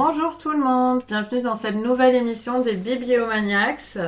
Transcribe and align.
Bonjour 0.00 0.38
tout 0.38 0.52
le 0.52 0.58
monde, 0.58 1.02
bienvenue 1.08 1.42
dans 1.42 1.56
cette 1.56 1.74
nouvelle 1.74 2.14
émission 2.14 2.60
des 2.60 2.74
Bibliomaniacs. 2.74 3.98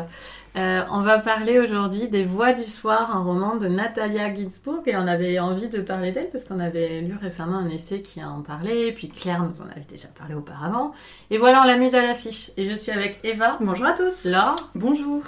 Euh, 0.55 0.85
on 0.89 1.03
va 1.03 1.19
parler 1.19 1.59
aujourd'hui 1.59 2.07
des 2.07 2.23
Voix 2.23 2.53
du 2.53 2.63
soir, 2.63 3.17
un 3.17 3.25
roman 3.25 3.57
de 3.57 3.67
Natalia 3.67 4.33
Ginsburg, 4.33 4.83
et 4.87 4.97
on 4.97 5.09
avait 5.09 5.41
envie 5.41 5.69
de 5.69 5.81
parler 5.81 6.13
d'elle 6.13 6.31
parce 6.31 6.45
qu'on 6.45 6.61
avait 6.61 7.01
lu 7.01 7.17
récemment 7.21 7.57
un 7.57 7.69
essai 7.69 8.03
qui 8.03 8.23
en 8.23 8.41
parlait, 8.43 8.87
et 8.87 8.93
puis 8.93 9.09
Claire 9.09 9.43
nous 9.43 9.63
en 9.63 9.65
avait 9.65 9.81
déjà 9.81 10.07
parlé 10.17 10.37
auparavant. 10.37 10.93
Et 11.29 11.39
voilà, 11.39 11.61
on 11.63 11.65
l'a 11.65 11.77
mise 11.77 11.97
à 11.97 12.03
l'affiche. 12.03 12.53
Et 12.57 12.71
je 12.71 12.75
suis 12.77 12.93
avec 12.93 13.19
Eva. 13.25 13.59
Bonjour 13.61 13.87
à 13.87 13.93
tous. 13.93 14.27
Laure. 14.27 14.55
Bonjour. 14.77 15.25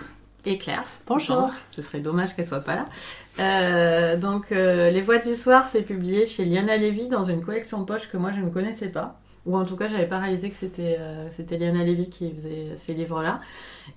Et 0.47 0.59
Claire. 0.59 0.85
Bonjour. 1.09 1.51
Ce 1.73 1.83
serait 1.83 1.99
dommage 1.99 2.37
qu'elle 2.37 2.47
soit 2.47 2.61
pas 2.61 2.77
là. 2.77 2.87
Euh, 3.41 4.17
donc, 4.17 4.53
euh, 4.53 4.91
Les 4.91 5.01
Voix 5.01 5.19
du 5.19 5.35
soir, 5.35 5.67
c'est 5.67 5.83
publié 5.83 6.25
chez 6.25 6.45
Liana 6.45 6.77
Levy 6.77 7.09
dans 7.09 7.25
une 7.25 7.45
collection 7.45 7.85
poche 7.85 8.09
que 8.09 8.17
moi 8.17 8.31
je 8.31 8.41
ne 8.41 8.51
connaissais 8.51 8.91
pas. 8.91 9.19
Ou 9.47 9.57
en 9.57 9.65
tout 9.65 9.77
cas, 9.77 9.89
j'avais 9.89 10.07
pas 10.07 10.19
réalisé 10.19 10.51
que 10.51 10.55
c'était 10.57 10.97
euh, 11.01 11.27
c'était 11.31 11.59
Liana 11.59 11.83
Levy 11.85 12.09
qui 12.11 12.31
faisait 12.33 12.73
ces 12.77 12.95
livres-là. 12.95 13.41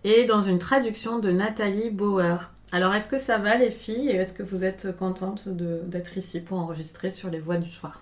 Et 0.03 0.25
dans 0.25 0.41
une 0.41 0.57
traduction 0.59 1.19
de 1.19 1.31
Nathalie 1.31 1.89
Bauer. 1.91 2.49
Alors, 2.71 2.93
est-ce 2.95 3.07
que 3.07 3.19
ça 3.19 3.37
va 3.37 3.55
les 3.55 3.69
filles 3.71 4.09
Et 4.09 4.15
est-ce 4.15 4.33
que 4.33 4.43
vous 4.43 4.63
êtes 4.63 4.97
contentes 4.97 5.47
d'être 5.47 6.17
ici 6.17 6.39
pour 6.39 6.57
enregistrer 6.59 7.11
sur 7.11 7.29
Les 7.29 7.39
Voix 7.39 7.57
du 7.57 7.69
soir? 7.69 8.01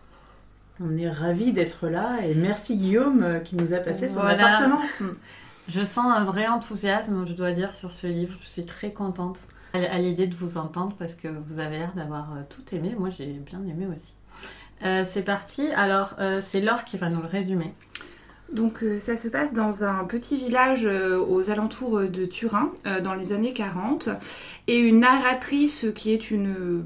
On 0.79 0.97
est 0.97 1.09
ravis 1.11 1.51
d'être 1.53 1.87
là 1.87 2.17
et 2.25 2.33
merci 2.33 2.77
Guillaume 2.77 3.23
euh, 3.23 3.39
qui 3.39 3.55
nous 3.55 3.73
a 3.73 3.77
passé 3.77 4.07
son 4.09 4.21
Voilà. 4.21 4.55
appartement. 4.55 4.79
Je 5.67 5.85
sens 5.85 6.05
un 6.07 6.23
vrai 6.23 6.47
enthousiasme, 6.47 7.25
je 7.27 7.33
dois 7.33 7.51
dire, 7.51 7.73
sur 7.75 7.91
ce 7.91 8.07
livre. 8.07 8.35
Je 8.41 8.47
suis 8.47 8.65
très 8.65 8.89
contente 8.91 9.41
à, 9.73 9.77
à 9.79 9.97
l'idée 9.99 10.27
de 10.27 10.33
vous 10.35 10.57
entendre 10.57 10.95
parce 10.97 11.13
que 11.13 11.27
vous 11.27 11.59
avez 11.59 11.77
l'air 11.77 11.93
d'avoir 11.93 12.33
euh, 12.33 12.41
tout 12.49 12.63
aimé. 12.75 12.95
Moi, 12.97 13.09
j'ai 13.09 13.27
bien 13.27 13.61
aimé 13.65 13.85
aussi. 13.91 14.13
Euh, 14.83 15.03
c'est 15.05 15.23
parti. 15.23 15.67
Alors, 15.75 16.15
euh, 16.19 16.39
c'est 16.41 16.61
Laure 16.61 16.85
qui 16.85 16.97
va 16.97 17.09
nous 17.09 17.21
le 17.21 17.27
résumer. 17.27 17.73
Donc 18.51 18.83
euh, 18.83 18.99
ça 18.99 19.17
se 19.17 19.27
passe 19.27 19.53
dans 19.53 19.83
un 19.83 20.03
petit 20.03 20.37
village 20.37 20.85
aux 20.85 21.49
alentours 21.49 22.01
de 22.01 22.25
Turin 22.25 22.71
dans 23.03 23.15
les 23.15 23.33
années 23.33 23.53
40 23.53 24.09
et 24.67 24.77
une 24.77 24.99
narratrice 24.99 25.87
qui 25.95 26.13
est 26.13 26.29
une 26.29 26.85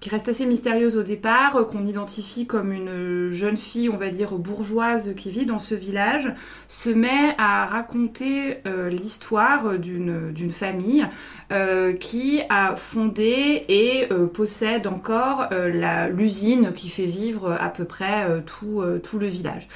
qui 0.00 0.08
reste 0.08 0.28
assez 0.28 0.46
mystérieuse 0.46 0.96
au 0.96 1.02
départ, 1.02 1.56
euh, 1.56 1.64
qu'on 1.64 1.86
identifie 1.86 2.46
comme 2.46 2.72
une 2.72 3.30
jeune 3.30 3.56
fille, 3.56 3.88
on 3.88 3.96
va 3.96 4.08
dire 4.08 4.32
bourgeoise 4.32 5.14
qui 5.14 5.30
vit 5.30 5.46
dans 5.46 5.58
ce 5.58 5.74
village, 5.74 6.32
se 6.68 6.90
met 6.90 7.34
à 7.38 7.66
raconter 7.66 8.58
euh, 8.66 8.88
l'histoire 8.88 9.78
d'une 9.78 10.52
famille 10.52 11.06
euh, 11.52 11.92
qui 11.92 12.40
a 12.48 12.74
fondé 12.76 13.64
et 13.68 14.06
euh, 14.10 14.26
possède 14.26 14.86
encore 14.86 15.48
euh, 15.52 16.08
l'usine 16.08 16.72
qui 16.74 16.88
fait 16.88 17.04
vivre 17.04 17.56
à 17.60 17.68
peu 17.68 17.84
près 17.84 18.24
euh, 18.24 18.40
tout, 18.40 18.80
euh, 18.80 18.98
tout 18.98 19.18
le 19.18 19.26
village. 19.26 19.68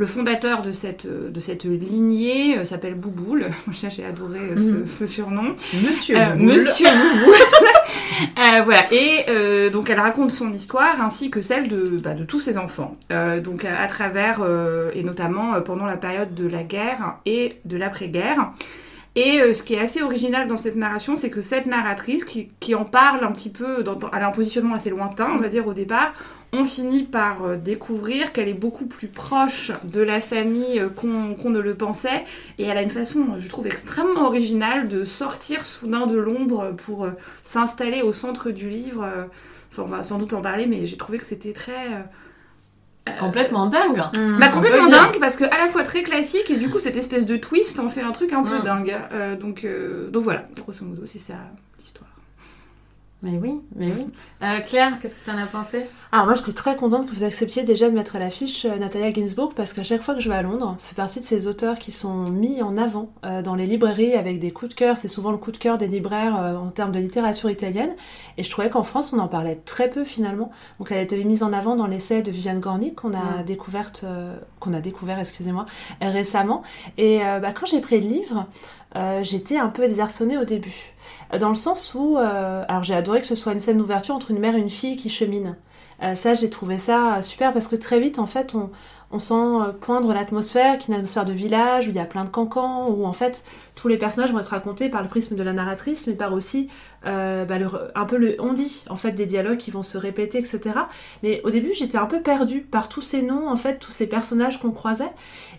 Le 0.00 0.06
fondateur 0.06 0.62
de 0.62 0.70
cette, 0.70 1.06
euh, 1.06 1.28
de 1.28 1.40
cette 1.40 1.64
lignée 1.64 2.56
euh, 2.56 2.64
s'appelle 2.64 2.94
Bouboule. 2.94 3.50
Moi, 3.66 3.74
j'ai 3.90 4.04
adoré 4.04 4.38
euh, 4.38 4.56
ce, 4.56 4.62
Mhm. 4.62 4.86
ce 4.86 5.06
surnom. 5.08 5.56
Monsieur 5.86 6.16
Bouboule. 6.16 6.46
Monsieur 6.46 6.86
Bouboule. 6.86 7.34
Euh, 8.36 8.62
voilà. 8.64 8.92
Et 8.92 9.24
euh, 9.28 9.70
donc 9.70 9.90
elle 9.90 10.00
raconte 10.00 10.30
son 10.32 10.52
histoire 10.52 11.00
ainsi 11.00 11.30
que 11.30 11.40
celle 11.40 11.68
de, 11.68 11.98
bah, 12.02 12.14
de 12.14 12.24
tous 12.24 12.40
ses 12.40 12.58
enfants. 12.58 12.96
Euh, 13.12 13.40
donc 13.40 13.64
à, 13.64 13.80
à 13.80 13.86
travers 13.86 14.40
euh, 14.42 14.90
et 14.92 15.04
notamment 15.04 15.60
pendant 15.62 15.86
la 15.86 15.96
période 15.96 16.34
de 16.34 16.48
la 16.48 16.64
guerre 16.64 17.16
et 17.26 17.58
de 17.64 17.76
l'après-guerre. 17.76 18.52
Et 19.18 19.40
euh, 19.40 19.52
ce 19.52 19.64
qui 19.64 19.74
est 19.74 19.80
assez 19.80 20.00
original 20.00 20.46
dans 20.46 20.56
cette 20.56 20.76
narration, 20.76 21.16
c'est 21.16 21.28
que 21.28 21.42
cette 21.42 21.66
narratrice 21.66 22.24
qui, 22.24 22.74
en 22.76 22.84
parle 22.84 23.24
un 23.24 23.32
petit 23.32 23.50
peu, 23.50 23.82
dans, 23.82 23.98
elle 24.12 24.22
a 24.22 24.28
un 24.28 24.30
positionnement 24.30 24.76
assez 24.76 24.90
lointain, 24.90 25.32
on 25.34 25.38
va 25.40 25.48
dire 25.48 25.66
au 25.66 25.72
départ, 25.72 26.12
on 26.52 26.64
finit 26.64 27.02
par 27.02 27.44
euh, 27.44 27.56
découvrir 27.56 28.32
qu'elle 28.32 28.46
est 28.46 28.54
beaucoup 28.54 28.86
plus 28.86 29.08
proche 29.08 29.72
de 29.82 30.00
la 30.00 30.20
famille 30.20 30.78
euh, 30.78 30.88
qu'on 30.88 31.50
ne 31.50 31.58
le 31.58 31.74
pensait. 31.74 32.24
Et 32.58 32.62
elle 32.62 32.78
a 32.78 32.82
une 32.82 32.90
façon, 32.90 33.40
je 33.40 33.48
trouve, 33.48 33.66
extrêmement 33.66 34.24
originale 34.24 34.86
de 34.86 35.04
sortir 35.04 35.64
soudain 35.64 36.06
de 36.06 36.16
l'ombre 36.16 36.76
pour 36.76 37.08
s'installer 37.42 38.02
au 38.02 38.12
centre 38.12 38.52
du 38.52 38.70
livre. 38.70 39.04
Enfin, 39.72 39.82
on 39.82 39.86
va 39.86 40.04
sans 40.04 40.18
doute 40.18 40.32
en 40.32 40.42
parler, 40.42 40.66
mais 40.66 40.86
j'ai 40.86 40.96
trouvé 40.96 41.18
que 41.18 41.24
c'était 41.24 41.52
très... 41.52 42.04
euh, 43.16 43.18
Complètement 43.20 43.66
dingue. 43.66 44.02
Mmh. 44.14 44.38
bah, 44.38 44.48
complètement 44.48 44.88
dingue 44.88 45.18
parce 45.20 45.36
que 45.36 45.44
à 45.44 45.58
la 45.58 45.68
fois 45.68 45.82
très 45.82 46.02
classique 46.02 46.50
et 46.50 46.56
du 46.56 46.68
coup 46.68 46.78
cette 46.78 46.96
espèce 46.96 47.26
de 47.26 47.36
twist 47.36 47.78
en 47.78 47.88
fait 47.88 48.02
un 48.02 48.12
truc 48.12 48.32
un 48.32 48.42
peu 48.42 48.58
Mm. 48.58 48.62
dingue. 48.62 48.96
Euh, 49.12 49.36
donc, 49.36 49.64
euh, 49.64 50.10
donc 50.10 50.22
voilà, 50.24 50.44
grosso 50.56 50.84
modo 50.84 51.02
c'est 51.06 51.18
ça. 51.18 51.34
Mais 53.22 53.36
oui, 53.38 53.60
mais 53.74 53.86
oui. 53.86 54.06
Euh, 54.40 54.60
Claire, 54.60 54.98
qu'est-ce 55.02 55.16
que 55.16 55.24
tu 55.24 55.30
en 55.36 55.42
as 55.42 55.46
pensé? 55.46 55.86
Alors 56.12 56.24
moi 56.24 56.36
j'étais 56.36 56.52
très 56.52 56.76
contente 56.76 57.06
que 57.06 57.14
vous 57.14 57.24
acceptiez 57.24 57.64
déjà 57.64 57.90
de 57.90 57.94
mettre 57.94 58.14
à 58.14 58.18
l'affiche 58.20 58.64
euh, 58.64 58.78
Natalia 58.78 59.10
Ginsburg 59.10 59.52
parce 59.54 59.72
qu'à 59.72 59.82
chaque 59.82 60.00
fois 60.00 60.14
que 60.14 60.20
je 60.20 60.30
vais 60.30 60.36
à 60.36 60.42
Londres, 60.42 60.76
ça 60.78 60.88
fait 60.88 60.94
partie 60.94 61.18
de 61.18 61.24
ces 61.24 61.48
auteurs 61.48 61.78
qui 61.78 61.90
sont 61.90 62.22
mis 62.30 62.62
en 62.62 62.78
avant 62.78 63.10
euh, 63.26 63.42
dans 63.42 63.56
les 63.56 63.66
librairies 63.66 64.14
avec 64.14 64.38
des 64.38 64.52
coups 64.52 64.70
de 64.70 64.74
cœur. 64.74 64.96
C'est 64.96 65.08
souvent 65.08 65.32
le 65.32 65.38
coup 65.38 65.50
de 65.50 65.58
cœur 65.58 65.76
des 65.76 65.88
libraires 65.88 66.40
euh, 66.40 66.56
en 66.56 66.70
termes 66.70 66.92
de 66.92 66.98
littérature 67.00 67.50
italienne. 67.50 67.90
Et 68.38 68.44
je 68.44 68.50
trouvais 68.50 68.70
qu'en 68.70 68.84
France 68.84 69.12
on 69.12 69.18
en 69.18 69.26
parlait 69.28 69.56
très 69.56 69.90
peu 69.90 70.04
finalement. 70.04 70.50
Donc 70.78 70.92
elle 70.92 70.98
a 70.98 71.02
été 71.02 71.22
mise 71.24 71.42
en 71.42 71.52
avant 71.52 71.74
dans 71.76 71.86
l'essai 71.86 72.22
de 72.22 72.30
Viviane 72.30 72.60
Gornick 72.60 72.94
qu'on 72.94 73.12
a 73.12 73.42
découverte, 73.42 74.04
qu'on 74.60 74.72
a 74.72 74.80
découvert, 74.80 75.18
excusez-moi, 75.18 75.66
récemment. 76.00 76.62
Et 76.96 77.18
bah, 77.18 77.52
quand 77.52 77.66
j'ai 77.66 77.80
pris 77.80 78.00
le 78.00 78.08
livre, 78.08 78.46
euh, 78.96 79.22
j'étais 79.22 79.58
un 79.58 79.68
peu 79.68 79.86
désarçonnée 79.86 80.38
au 80.38 80.44
début. 80.44 80.94
Euh, 81.32 81.38
Dans 81.38 81.50
le 81.50 81.54
sens 81.54 81.94
où, 81.94 82.16
euh, 82.16 82.64
alors 82.68 82.84
j'ai 82.84 82.94
adoré 82.94 83.20
que 83.20 83.26
ce 83.26 83.34
soit 83.34 83.52
une 83.52 83.60
scène 83.60 83.78
d'ouverture 83.78 84.14
entre 84.14 84.30
une 84.30 84.38
mère 84.38 84.54
et 84.54 84.60
une 84.60 84.70
fille 84.70 84.96
qui 84.96 85.10
cheminent. 85.10 85.56
Ça, 86.14 86.34
j'ai 86.34 86.48
trouvé 86.48 86.78
ça 86.78 87.22
super 87.22 87.52
parce 87.52 87.66
que 87.66 87.74
très 87.74 87.98
vite, 87.98 88.20
en 88.20 88.26
fait, 88.26 88.54
on, 88.54 88.70
on 89.10 89.18
sent 89.18 89.72
poindre 89.80 90.14
l'atmosphère, 90.14 90.78
qui 90.78 90.84
est 90.84 90.94
une 90.94 90.94
atmosphère 90.94 91.24
de 91.24 91.32
village 91.32 91.88
où 91.88 91.90
il 91.90 91.96
y 91.96 91.98
a 91.98 92.04
plein 92.04 92.24
de 92.24 92.30
cancans, 92.30 92.86
où 92.88 93.04
en 93.04 93.12
fait 93.12 93.44
tous 93.74 93.88
les 93.88 93.96
personnages 93.96 94.32
vont 94.32 94.38
être 94.38 94.50
racontés 94.50 94.90
par 94.90 95.02
le 95.02 95.08
prisme 95.08 95.34
de 95.34 95.42
la 95.42 95.52
narratrice, 95.52 96.06
mais 96.06 96.14
par 96.14 96.32
aussi 96.32 96.68
euh, 97.06 97.44
bah, 97.44 97.56
un 97.94 98.04
peu 98.04 98.16
le 98.16 98.36
on 98.40 98.52
dit, 98.52 98.84
en 98.88 98.96
fait, 98.96 99.12
des 99.12 99.26
dialogues 99.26 99.58
qui 99.58 99.70
vont 99.70 99.82
se 99.82 99.98
répéter, 99.98 100.38
etc. 100.38 100.60
Mais 101.22 101.40
au 101.44 101.50
début, 101.50 101.72
j'étais 101.72 101.98
un 101.98 102.06
peu 102.06 102.20
perdue 102.20 102.60
par 102.60 102.88
tous 102.88 103.02
ces 103.02 103.22
noms, 103.22 103.48
en 103.48 103.56
fait, 103.56 103.78
tous 103.78 103.92
ces 103.92 104.08
personnages 104.08 104.60
qu'on 104.60 104.72
croisait. 104.72 105.12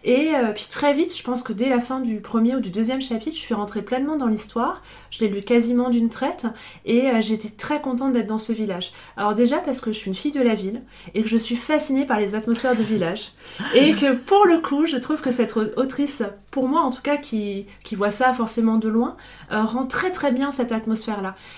Et 0.04 0.32
euh, 0.36 0.54
puis 0.54 0.68
très 0.70 0.94
vite, 0.94 1.16
je 1.16 1.24
pense 1.24 1.44
que 1.44 1.54
dès 1.54 1.70
la 1.70 1.80
fin 1.80 2.00
du 2.00 2.22
premier 2.22 2.56
ou 2.56 2.60
du 2.60 2.70
deuxième 2.70 3.02
chapitre, 3.02 3.36
je 3.36 3.42
suis 3.42 3.54
rentrée 3.54 3.82
pleinement 3.82 4.16
dans 4.16 4.28
l'histoire. 4.28 4.82
Je 5.12 5.20
l'ai 5.20 5.28
lu 5.28 5.42
quasiment 5.42 5.90
d'une 5.90 6.10
traite 6.10 6.46
et 6.86 7.10
euh, 7.10 7.22
j'étais 7.22 7.50
très 7.50 7.82
contente 7.82 8.14
d'être 8.14 8.28
dans 8.28 8.38
ce 8.38 8.54
village. 8.54 8.92
Alors 9.18 9.36
déjà 9.36 9.58
parce 9.58 9.82
que 9.82 9.92
je 9.92 9.98
suis 9.98 10.10
une 10.10 10.16
fille 10.16 10.32
de 10.32 10.42
la 10.42 10.56
ville 10.56 10.84
et 11.14 11.24
que 11.24 11.28
je 11.28 11.38
suis 11.38 11.58
fascinée 11.58 12.06
par 12.06 12.20
les 12.20 12.36
atmosphères 12.36 12.76
de 12.76 12.84
village 12.84 13.34
et 13.76 13.94
que 13.94 14.16
pour 14.16 14.46
le 14.46 14.60
coup, 14.60 14.86
je 14.86 14.98
trouve 14.98 15.22
que 15.22 15.32
cette 15.32 15.58
autrice, 15.58 16.24
pour 16.52 16.68
moi 16.68 16.82
en 16.82 16.92
tout 16.92 17.02
cas, 17.02 17.18
qui, 17.18 17.66
qui 17.84 17.96
voit 17.96 18.12
ça 18.12 18.32
forcément 18.34 18.78
de 18.78 18.88
loin, 18.88 19.18
rend 19.50 19.86
très 19.86 20.12
très 20.12 20.32
bien 20.32 20.52
cette 20.52 20.72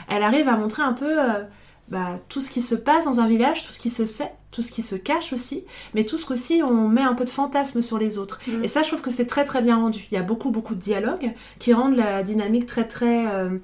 Elle 0.09 0.24
arrive 0.24 0.48
à 0.48 0.58
montrer 0.58 0.84
un 0.84 0.94
peu 0.94 1.20
euh, 1.20 1.44
bah, 1.92 2.20
tout 2.30 2.40
ce 2.40 2.50
qui 2.50 2.62
se 2.62 2.74
passe 2.74 3.06
dans 3.06 3.20
un 3.20 3.28
village, 3.28 3.66
tout 3.66 3.74
ce 3.74 3.80
qui 3.80 3.90
se 3.90 4.06
sait, 4.06 4.32
tout 4.52 4.62
ce 4.62 4.72
qui 4.72 4.82
se 4.82 4.96
cache 4.96 5.34
aussi, 5.34 5.66
mais 5.94 6.06
tout 6.06 6.18
ce 6.18 6.26
qu'aussi 6.26 6.62
on 6.64 6.88
met 6.88 7.02
un 7.02 7.14
peu 7.14 7.26
de 7.26 7.30
fantasme 7.30 7.82
sur 7.82 7.98
les 7.98 8.18
autres. 8.18 8.40
Mm. 8.48 8.64
Et 8.64 8.68
ça, 8.70 8.82
je 8.82 8.88
trouve 8.88 9.02
que 9.02 9.12
c'est 9.12 9.26
très 9.26 9.44
très 9.44 9.62
bien 9.62 9.76
rendu. 9.76 10.08
Il 10.12 10.16
y 10.16 10.18
a 10.18 10.24
beaucoup 10.24 10.52
beaucoup 10.52 10.74
de 10.74 10.80
dialogues 10.80 11.32
qui 11.59 11.74
rendent 11.74 11.98
la 11.98 12.24
dynamique 12.24 12.66
très 12.66 12.88
très 12.88 13.28
euh, 13.28 13.59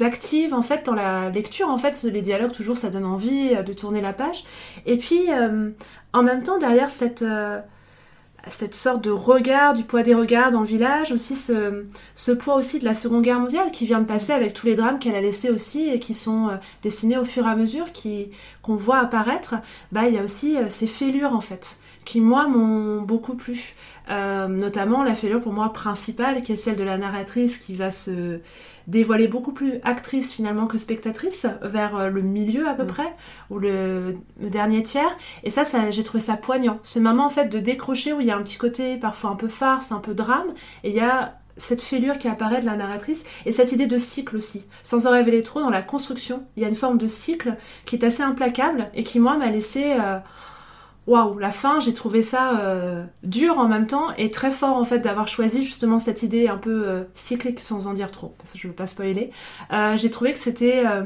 active 0.00 0.52
en 0.52 0.62
fait 0.62 0.84
dans 0.84 0.94
la 0.94 1.30
lecture. 1.30 1.68
En 1.68 1.78
fait, 1.78 2.02
les 2.02 2.22
dialogues 2.22 2.52
toujours 2.52 2.76
ça 2.76 2.90
donne 2.90 3.06
envie 3.06 3.54
euh, 3.54 3.62
de 3.62 3.72
tourner 3.72 4.02
la 4.02 4.12
page. 4.12 4.44
Et 4.84 4.98
puis 4.98 5.32
euh, 5.32 5.70
en 6.12 6.22
même 6.22 6.42
temps 6.42 6.58
derrière 6.58 6.90
cette 6.90 7.24
cette 8.48 8.74
sorte 8.74 9.02
de 9.02 9.10
regard, 9.10 9.74
du 9.74 9.84
poids 9.84 10.02
des 10.02 10.14
regards 10.14 10.50
dans 10.50 10.60
le 10.60 10.66
village, 10.66 11.12
aussi 11.12 11.36
ce, 11.36 11.84
ce 12.14 12.32
poids 12.32 12.54
aussi 12.54 12.78
de 12.80 12.84
la 12.84 12.94
Seconde 12.94 13.22
Guerre 13.22 13.40
mondiale 13.40 13.70
qui 13.70 13.86
vient 13.86 14.00
de 14.00 14.06
passer 14.06 14.32
avec 14.32 14.54
tous 14.54 14.66
les 14.66 14.76
drames 14.76 14.98
qu'elle 14.98 15.14
a 15.14 15.20
laissés 15.20 15.50
aussi 15.50 15.88
et 15.88 16.00
qui 16.00 16.14
sont 16.14 16.48
euh, 16.48 16.56
dessinés 16.82 17.18
au 17.18 17.24
fur 17.24 17.46
et 17.46 17.50
à 17.50 17.56
mesure, 17.56 17.86
qu'on 18.62 18.76
voit 18.76 18.98
apparaître. 18.98 19.56
Bah 19.92 20.08
il 20.08 20.14
y 20.14 20.18
a 20.18 20.22
aussi 20.22 20.56
euh, 20.56 20.68
ces 20.70 20.86
fêlures 20.86 21.34
en 21.34 21.40
fait 21.40 21.76
qui 22.10 22.20
moi 22.20 22.48
m'ont 22.48 23.02
beaucoup 23.02 23.34
plu. 23.34 23.74
Euh, 24.10 24.48
notamment 24.48 25.04
la 25.04 25.14
fêlure 25.14 25.40
pour 25.40 25.52
moi 25.52 25.72
principale 25.72 26.42
qui 26.42 26.50
est 26.50 26.56
celle 26.56 26.74
de 26.74 26.82
la 26.82 26.98
narratrice 26.98 27.58
qui 27.58 27.76
va 27.76 27.92
se 27.92 28.40
dévoiler 28.88 29.28
beaucoup 29.28 29.52
plus 29.52 29.74
actrice 29.84 30.32
finalement 30.32 30.66
que 30.66 30.76
spectatrice 30.78 31.46
vers 31.62 31.94
euh, 31.96 32.08
le 32.08 32.22
milieu 32.22 32.66
à 32.66 32.74
peu 32.74 32.82
Mm. 32.82 32.86
près 32.88 33.14
ou 33.50 33.60
le, 33.60 34.16
le 34.40 34.50
dernier 34.50 34.82
tiers 34.82 35.16
et 35.44 35.50
ça, 35.50 35.64
ça 35.64 35.92
j'ai 35.92 36.02
trouvé 36.02 36.20
ça 36.20 36.36
poignant 36.36 36.80
ce 36.82 36.98
moment 36.98 37.26
en 37.26 37.28
fait 37.28 37.46
de 37.46 37.60
décrocher 37.60 38.12
où 38.12 38.20
il 38.20 38.26
y 38.26 38.32
a 38.32 38.36
un 38.36 38.42
petit 38.42 38.58
côté 38.58 38.96
parfois 38.96 39.30
un 39.30 39.36
peu 39.36 39.46
farce 39.46 39.92
un 39.92 40.00
peu 40.00 40.12
drame 40.14 40.48
et 40.82 40.90
il 40.90 40.96
y 40.96 41.00
a 41.00 41.36
cette 41.56 41.82
fêlure 41.82 42.16
qui 42.16 42.26
apparaît 42.26 42.60
de 42.60 42.66
la 42.66 42.74
narratrice 42.74 43.24
et 43.46 43.52
cette 43.52 43.70
idée 43.70 43.86
de 43.86 43.98
cycle 43.98 44.36
aussi 44.36 44.66
sans 44.82 45.06
en 45.06 45.12
révéler 45.12 45.44
trop 45.44 45.60
dans 45.60 45.70
la 45.70 45.82
construction 45.82 46.42
il 46.56 46.62
y 46.64 46.66
a 46.66 46.68
une 46.68 46.74
forme 46.74 46.98
de 46.98 47.06
cycle 47.06 47.56
qui 47.84 47.94
est 47.94 48.04
assez 48.04 48.24
implacable 48.24 48.90
et 48.94 49.04
qui 49.04 49.20
moi 49.20 49.36
m'a 49.36 49.50
laissé 49.50 49.92
euh, 49.92 50.18
waouh, 51.06 51.38
la 51.38 51.50
fin, 51.50 51.80
j'ai 51.80 51.94
trouvé 51.94 52.22
ça 52.22 52.58
euh, 52.60 53.04
dur 53.22 53.58
en 53.58 53.66
même 53.68 53.86
temps 53.86 54.12
et 54.16 54.30
très 54.30 54.50
fort 54.50 54.76
en 54.76 54.84
fait 54.84 55.00
d'avoir 55.00 55.26
choisi 55.28 55.64
justement 55.64 55.98
cette 55.98 56.22
idée 56.22 56.48
un 56.48 56.56
peu 56.58 56.84
euh, 56.86 57.04
cyclique 57.14 57.60
sans 57.60 57.86
en 57.86 57.94
dire 57.94 58.10
trop, 58.10 58.34
parce 58.38 58.52
que 58.52 58.58
je 58.58 58.68
veux 58.68 58.74
pas 58.74 58.86
spoiler. 58.86 59.30
Euh, 59.72 59.96
j'ai 59.96 60.10
trouvé 60.10 60.32
que 60.32 60.38
c'était 60.38 60.84
euh, 60.86 61.02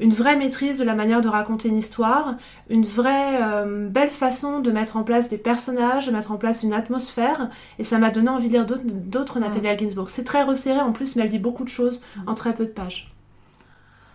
une 0.00 0.12
vraie 0.12 0.36
maîtrise 0.36 0.78
de 0.78 0.84
la 0.84 0.94
manière 0.94 1.20
de 1.20 1.28
raconter 1.28 1.68
une 1.68 1.76
histoire, 1.78 2.36
une 2.68 2.84
vraie 2.84 3.40
euh, 3.42 3.88
belle 3.88 4.10
façon 4.10 4.60
de 4.60 4.70
mettre 4.72 4.96
en 4.96 5.04
place 5.04 5.28
des 5.28 5.38
personnages, 5.38 6.06
de 6.06 6.12
mettre 6.12 6.32
en 6.32 6.36
place 6.36 6.62
une 6.62 6.72
atmosphère, 6.72 7.50
et 7.78 7.84
ça 7.84 7.98
m'a 7.98 8.10
donné 8.10 8.28
envie 8.28 8.48
de 8.48 8.52
lire 8.54 8.66
d'autres- 8.66 8.82
d'autres 8.86 9.38
Natalia 9.40 9.76
Ginsburg. 9.76 10.08
C'est 10.08 10.24
très 10.24 10.42
resserré 10.42 10.80
en 10.80 10.92
plus, 10.92 11.16
mais 11.16 11.22
elle 11.22 11.28
dit 11.28 11.38
beaucoup 11.38 11.64
de 11.64 11.68
choses 11.68 12.02
en 12.26 12.34
très 12.34 12.54
peu 12.54 12.64
de 12.64 12.70
pages. 12.72 13.12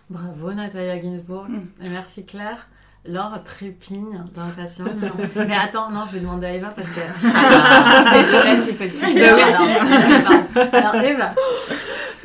Bravo 0.09 0.51
Natalia 0.53 0.99
Ginsburg. 1.01 1.49
Mm. 1.49 1.85
Et 1.85 1.89
merci 1.89 2.25
Claire. 2.25 2.67
Laure 3.05 3.41
trépigne 3.43 4.23
d'impatience. 4.35 5.11
Mais 5.35 5.55
attends, 5.55 5.89
non, 5.89 6.03
je 6.07 6.15
vais 6.15 6.19
demander 6.19 6.47
à 6.47 6.53
Eva 6.53 6.73
parce 6.75 6.87
que 6.89 6.99
c'est 8.41 8.47
elle 8.47 8.61
qui 8.61 8.73
fait 8.73 8.87
le 8.87 8.99
truc. 8.99 9.17
Alors, 9.17 10.93
alors, 10.93 11.03
Eva, 11.03 11.33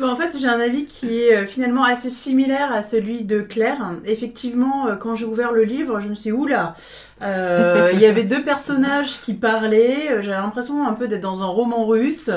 Bon, 0.00 0.10
en 0.10 0.16
fait, 0.16 0.36
j'ai 0.36 0.48
un 0.48 0.58
avis 0.58 0.86
qui 0.86 1.20
est 1.20 1.36
euh, 1.36 1.46
finalement 1.46 1.84
assez 1.84 2.10
similaire 2.10 2.72
à 2.72 2.82
celui 2.82 3.22
de 3.22 3.40
Claire. 3.40 3.92
Effectivement, 4.04 4.88
euh, 4.88 4.96
quand 4.96 5.14
j'ai 5.14 5.24
ouvert 5.24 5.52
le 5.52 5.62
livre, 5.62 6.00
je 6.00 6.08
me 6.08 6.16
suis 6.16 6.30
dit, 6.30 6.32
oula, 6.32 6.74
euh, 7.22 7.90
il 7.92 8.00
y 8.00 8.06
avait 8.06 8.24
deux 8.24 8.42
personnages 8.42 9.20
qui 9.22 9.34
parlaient. 9.34 10.20
J'avais 10.20 10.42
l'impression 10.42 10.84
un 10.84 10.94
peu 10.94 11.06
d'être 11.06 11.20
dans 11.20 11.44
un 11.44 11.46
roman 11.46 11.86
russe. 11.86 12.30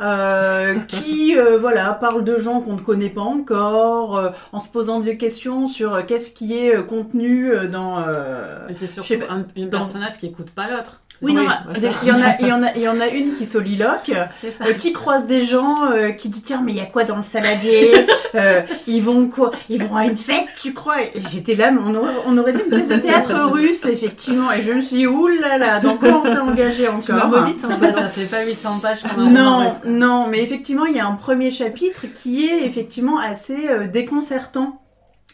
Euh, 0.00 0.78
qui 0.88 1.36
euh, 1.36 1.58
voilà 1.58 1.92
parle 1.92 2.24
de 2.24 2.38
gens 2.38 2.60
qu'on 2.60 2.74
ne 2.74 2.80
connaît 2.80 3.10
pas 3.10 3.20
encore 3.20 4.16
euh, 4.16 4.30
en 4.52 4.58
se 4.60 4.68
posant 4.68 5.00
des 5.00 5.16
questions 5.18 5.66
sur 5.66 5.94
euh, 5.94 6.02
qu'est-ce 6.06 6.32
qui 6.32 6.56
est 6.56 6.76
euh, 6.76 6.82
contenu 6.82 7.52
dans 7.70 8.00
euh, 8.06 8.64
mais 8.68 8.74
c'est 8.74 8.86
surtout 8.86 9.18
pas, 9.18 9.32
un, 9.32 9.40
un 9.40 9.66
dans- 9.66 9.78
personnage 9.78 10.18
qui 10.18 10.26
écoute 10.26 10.50
pas 10.52 10.68
l'autre. 10.70 11.02
Oui, 11.22 11.34
non, 11.34 11.42
Oui, 11.42 11.46
bah, 11.48 11.60
bah, 11.66 11.88
il 12.02 12.08
y 12.08 12.12
en 12.12 12.22
a, 12.22 12.36
il 12.40 12.46
y 12.46 12.52
en 12.52 12.62
a, 12.62 12.72
il 12.76 12.82
y 12.82 12.88
en 12.88 13.00
a, 13.00 13.06
en 13.06 13.12
une 13.12 13.32
qui 13.32 13.46
soliloque, 13.46 14.10
euh, 14.66 14.72
qui 14.74 14.92
croise 14.92 15.26
des 15.26 15.42
gens, 15.44 15.76
euh, 15.92 16.10
qui 16.10 16.28
dit 16.28 16.42
tiens 16.42 16.62
mais 16.64 16.72
il 16.72 16.78
y 16.78 16.80
a 16.80 16.86
quoi 16.86 17.04
dans 17.04 17.16
le 17.16 17.22
saladier 17.22 17.90
Euh, 18.36 18.62
Ils 18.86 19.02
vont 19.02 19.26
quoi 19.28 19.50
Ils 19.68 19.82
vont 19.82 19.96
à 19.96 20.04
une 20.04 20.14
fête, 20.16 20.46
tu 20.62 20.72
crois? 20.72 21.02
Et 21.02 21.20
J'étais 21.32 21.56
là, 21.56 21.72
mais 21.72 21.80
on 21.84 21.96
aurait, 21.96 22.12
on 22.26 22.38
aurait 22.38 22.52
dit 22.52 22.60
une 22.64 22.70
pièce 22.70 22.86
de 22.86 22.94
théâtre 22.96 23.32
russe 23.50 23.84
effectivement, 23.86 24.52
et 24.52 24.62
je 24.62 24.70
me 24.70 24.80
suis 24.80 24.98
dit 24.98 25.06
oulala, 25.08 25.80
dans 25.80 25.96
quoi 25.96 26.20
on 26.20 26.24
s'est 26.24 26.38
engagé 26.38 26.86
encore 26.86 27.16
hein, 27.36 27.52
Ça, 27.60 27.68
fait- 27.68 27.92
ça 27.92 28.08
fait 28.08 28.36
pas 28.36 28.44
800 28.46 28.78
pages 28.80 29.00
non, 29.18 29.72
non, 29.84 30.26
mais 30.28 30.42
effectivement, 30.44 30.86
il 30.86 30.94
y 30.94 31.00
a 31.00 31.06
un 31.06 31.16
premier 31.16 31.50
chapitre 31.50 32.06
qui 32.14 32.46
est 32.46 32.64
effectivement 32.64 33.18
assez 33.18 33.68
euh, 33.68 33.88
déconcertant. 33.88 34.79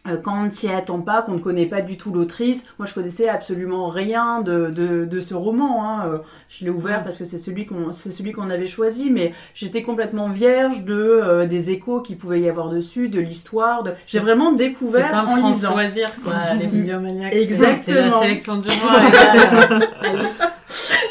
Euh, 0.08 0.16
Quand 0.22 0.40
on 0.40 0.44
ne 0.44 0.50
s'y 0.50 0.68
attend 0.68 1.00
pas, 1.00 1.22
qu'on 1.22 1.32
ne 1.34 1.38
connaît 1.38 1.66
pas 1.66 1.80
du 1.80 1.96
tout 1.96 2.12
l'autrice. 2.12 2.66
Moi, 2.78 2.86
je 2.86 2.94
connaissais 2.94 3.28
absolument 3.28 3.88
rien 3.88 4.40
de, 4.40 4.70
de, 4.70 5.04
de 5.04 5.20
ce 5.20 5.34
roman. 5.34 5.84
Hein. 5.84 6.04
euh, 6.06 6.18
Je 6.48 6.64
l'ai 6.64 6.70
ouvert 6.70 7.04
parce 7.04 7.16
que 7.16 7.24
c'est 7.24 7.38
celui 7.38 7.66
qu'on 7.66 7.92
c'est 7.92 8.12
celui 8.12 8.32
qu'on 8.32 8.50
avait 8.50 8.66
choisi, 8.66 9.10
mais 9.10 9.32
j'étais 9.54 9.82
complètement 9.82 10.28
vierge 10.28 10.84
de 10.84 10.94
euh, 10.94 11.46
des 11.46 11.70
échos 11.70 12.00
qu'il 12.00 12.18
pouvait 12.18 12.40
y 12.40 12.48
avoir 12.48 12.68
dessus, 12.70 13.08
de 13.08 13.20
l'histoire. 13.20 13.82
De... 13.82 13.92
J'ai 14.06 14.18
vraiment 14.18 14.52
découvert 14.52 15.10
comme 15.10 15.28
en 15.44 15.48
lisant. 15.48 15.72
Loisir, 15.72 16.10
quoi, 16.24 16.34
les 16.58 16.66
bibliomaniacs. 16.68 17.34
Exactement. 17.34 17.82
C'est 17.84 18.02
la 18.02 18.18
sélection 18.20 18.56
du 18.56 18.68
mois. 18.82 19.80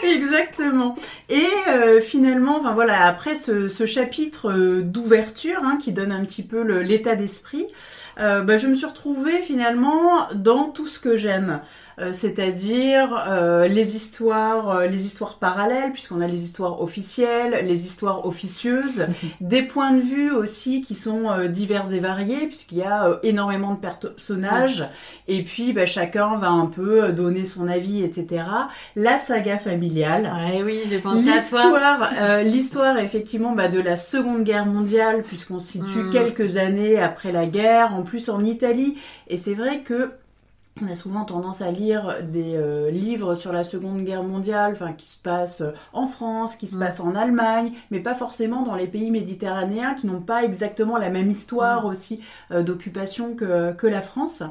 Exactement. 0.16 0.96
Et 1.30 1.48
euh, 1.70 2.00
finalement, 2.00 2.60
voilà, 2.74 3.06
après 3.06 3.36
ce, 3.36 3.86
chapitre 3.86 4.52
euh, 4.52 4.82
d'ouverture 4.82 5.60
hein, 5.64 5.78
qui 5.82 5.92
donne 5.92 6.12
un 6.12 6.24
petit 6.26 6.44
peu 6.44 6.62
l'état 6.82 7.16
d'esprit, 7.16 7.66
euh, 8.20 8.42
bah, 8.42 8.58
je 8.58 8.68
me 8.68 8.76
suis 8.76 8.86
retrouvée 8.86 9.42
finalement 9.42 10.28
dans 10.34 10.70
tout 10.70 10.88
ce 10.88 11.00
que 11.00 11.18
j'aime. 11.18 11.60
Euh, 12.00 12.12
c'est-à-dire 12.14 13.26
euh, 13.28 13.68
les 13.68 13.96
histoires, 13.96 14.70
euh, 14.70 14.88
les 14.88 15.06
histoires 15.06 15.38
parallèles, 15.40 15.92
puisqu'on 15.94 16.22
a 16.22 16.28
les 16.28 16.44
histoires 16.44 16.82
officielles, 16.82 17.66
les 17.66 17.86
histoires 17.86 18.26
officieuses, 18.26 19.08
des 19.42 19.62
points 19.62 19.94
de 19.94 20.02
vue 20.02 20.32
aussi 20.32 20.82
qui 20.82 20.94
sont 20.96 21.30
euh, 21.32 21.48
divers 21.48 21.92
et 21.94 22.00
variés, 22.00 22.48
puisqu'il 22.48 22.80
y 22.80 22.84
a 22.84 23.06
euh, 23.08 23.18
énormément 23.24 23.74
de 23.74 23.80
personnages, 23.80 24.88
et 25.28 25.44
puis 25.44 25.74
bah, 25.74 25.86
chacun 25.86 26.38
va 26.38 26.50
un 26.50 26.66
peu 26.68 27.12
donner 27.12 27.46
son 27.46 27.68
avis, 27.68 28.04
etc. 28.04 28.44
La 28.96 29.18
saga 29.18 29.58
familiale. 29.58 30.32
Ouais, 30.50 30.64
oui, 30.64 30.82
j'ai 30.90 31.00
pensé 31.00 31.30
à 31.30 31.42
toi. 31.42 31.62
L'histoire, 31.64 32.10
euh, 32.20 32.44
l'histoire 32.44 32.98
effectivement 33.00 33.54
bah, 33.54 33.70
de 33.70 33.80
la 33.80 33.96
Seconde 33.96 34.44
Guerre 34.44 34.66
mondiale, 34.66 35.24
puisqu'on 35.24 35.60
se 35.60 35.74
situe 35.74 35.86
Mm. 35.96 36.10
quelques 36.12 36.58
années 36.58 37.00
après 37.00 37.32
la 37.32 37.46
guerre, 37.46 37.94
en 37.94 38.04
plus 38.04 38.30
en 38.30 38.44
Italie. 38.44 38.96
Et 39.28 39.38
c'est 39.38 39.54
vrai 39.54 39.82
que 39.82 40.12
on 40.82 40.88
a 40.92 40.96
souvent 40.98 41.24
tendance 41.24 41.62
à 41.62 41.72
lire 41.72 42.18
des 42.22 42.56
euh, 42.58 42.92
livres 42.92 43.36
sur 43.36 43.54
la 43.54 43.64
Seconde 43.64 44.02
Guerre 44.04 44.24
mondiale, 44.24 44.74
enfin 44.74 44.92
qui 44.92 45.08
se 45.08 45.18
passent 45.18 45.64
en 45.94 46.06
France, 46.06 46.58
qui 46.58 46.68
se 46.68 46.76
Mm. 46.76 46.80
passent 46.80 47.00
en 47.00 47.16
Allemagne, 47.16 47.72
mais 47.92 48.02
pas 48.02 48.14
forcément 48.14 48.62
dans 48.64 48.76
les 48.76 48.88
pays 48.88 49.10
méditerranéens, 49.10 49.94
qui 49.94 50.06
n'ont 50.06 50.20
pas 50.20 50.44
exactement 50.44 50.98
la 50.98 51.10
même 51.10 51.32
histoire 51.32 51.86
aussi 51.86 52.20
euh, 52.52 52.62
d'occupation 52.62 53.36
que, 53.36 53.72
que 53.72 53.88
la 53.88 54.02
France. 54.02 54.44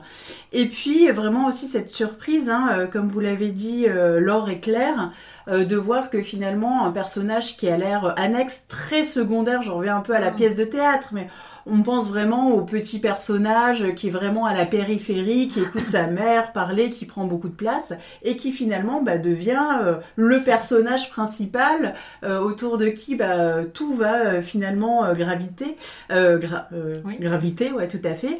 Et 0.52 0.66
puis 0.66 1.10
vraiment 1.10 1.46
aussi 1.46 1.66
cette 1.66 1.90
surprise, 1.90 2.48
hein, 2.48 2.68
euh, 2.72 2.86
comme 2.86 3.08
vous 3.08 3.20
l'avez 3.20 3.52
dit, 3.52 3.84
euh, 3.88 4.18
Laure 4.20 4.48
et 4.48 4.60
Claire, 4.60 5.12
euh, 5.48 5.64
de 5.64 5.76
voir 5.76 6.10
que 6.10 6.22
finalement 6.22 6.86
un 6.86 6.90
personnage 6.92 7.56
qui 7.58 7.68
a 7.68 7.76
l'air 7.76 8.14
annexe, 8.18 8.64
très 8.68 9.04
secondaire, 9.04 9.62
je 9.62 9.70
reviens 9.70 9.96
un 9.96 10.00
peu 10.00 10.14
à 10.14 10.20
la 10.20 10.30
Mm. 10.30 10.36
pièce 10.36 10.56
de 10.56 10.64
théâtre, 10.64 11.08
mais 11.12 11.28
on 11.66 11.82
pense 11.82 12.08
vraiment 12.08 12.50
au 12.52 12.62
petit 12.62 12.98
personnage 12.98 13.94
qui 13.94 14.08
est 14.08 14.10
vraiment 14.10 14.46
à 14.46 14.54
la 14.54 14.66
périphérie, 14.66 15.48
qui 15.48 15.60
écoute 15.60 15.86
sa 15.86 16.06
mère 16.06 16.52
parler, 16.52 16.90
qui 16.90 17.06
prend 17.06 17.24
beaucoup 17.24 17.48
de 17.48 17.54
place, 17.54 17.92
et 18.22 18.36
qui 18.36 18.52
finalement 18.52 19.02
bah, 19.02 19.18
devient 19.18 19.62
euh, 19.82 19.94
le 20.16 20.40
personnage 20.40 21.10
principal 21.10 21.94
euh, 22.22 22.38
autour 22.40 22.78
de 22.78 22.86
qui 22.88 23.16
bah, 23.16 23.64
tout 23.72 23.94
va 23.94 24.14
euh, 24.14 24.42
finalement 24.42 25.12
graviter. 25.14 25.76
Gra- 26.10 26.66
Oui. 27.04 27.16
Graviter, 27.20 27.72
ouais, 27.72 27.88
tout 27.88 28.02
à 28.04 28.14
fait. 28.14 28.38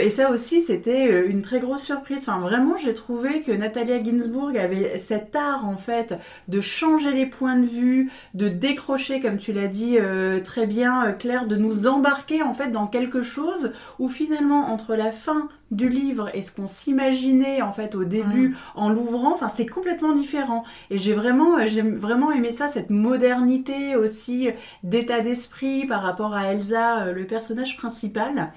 Et 0.00 0.10
ça 0.10 0.30
aussi, 0.30 0.60
c'était 0.60 1.26
une 1.26 1.42
très 1.42 1.60
grosse 1.60 1.82
surprise. 1.82 2.20
Enfin, 2.28 2.38
vraiment, 2.40 2.76
j'ai 2.76 2.94
trouvé 2.94 3.42
que 3.42 3.52
Natalia 3.52 4.02
Ginsburg 4.02 4.56
avait 4.56 4.98
cet 4.98 5.34
art, 5.34 5.66
en 5.66 5.76
fait, 5.76 6.14
de 6.48 6.60
changer 6.60 7.12
les 7.12 7.26
points 7.26 7.56
de 7.56 7.66
vue, 7.66 8.10
de 8.34 8.48
décrocher, 8.48 9.20
comme 9.20 9.38
tu 9.38 9.52
l'as 9.52 9.68
dit 9.68 9.98
très 10.44 10.66
bien, 10.66 11.12
Claire, 11.12 11.46
de 11.46 11.56
nous 11.56 11.86
embarquer, 11.86 12.42
en 12.42 12.54
fait, 12.54 12.65
dans 12.68 12.86
quelque 12.86 13.22
chose 13.22 13.72
où 13.98 14.08
finalement, 14.08 14.70
entre 14.72 14.94
la 14.96 15.12
fin 15.12 15.48
du 15.70 15.88
livre 15.88 16.30
et 16.34 16.42
ce 16.42 16.52
qu'on 16.52 16.66
s'imaginait, 16.66 17.60
en 17.62 17.72
fait, 17.72 17.94
au 17.94 18.04
début, 18.04 18.56
en 18.74 18.88
l'ouvrant, 18.90 19.32
enfin, 19.32 19.48
c'est 19.48 19.66
complètement 19.66 20.12
différent. 20.12 20.64
Et 20.90 20.98
j'ai 20.98 21.12
vraiment, 21.12 21.58
euh, 21.58 21.66
j'ai 21.66 21.82
vraiment 21.82 22.30
aimé 22.32 22.50
ça, 22.52 22.68
cette 22.68 22.90
modernité 22.90 23.96
aussi, 23.96 24.48
euh, 24.48 24.52
d'état 24.82 25.20
d'esprit 25.20 25.86
par 25.86 26.02
rapport 26.02 26.34
à 26.34 26.52
Elsa, 26.52 27.06
euh, 27.06 27.12
le 27.12 27.24
personnage 27.26 27.76
principal. 27.76 28.52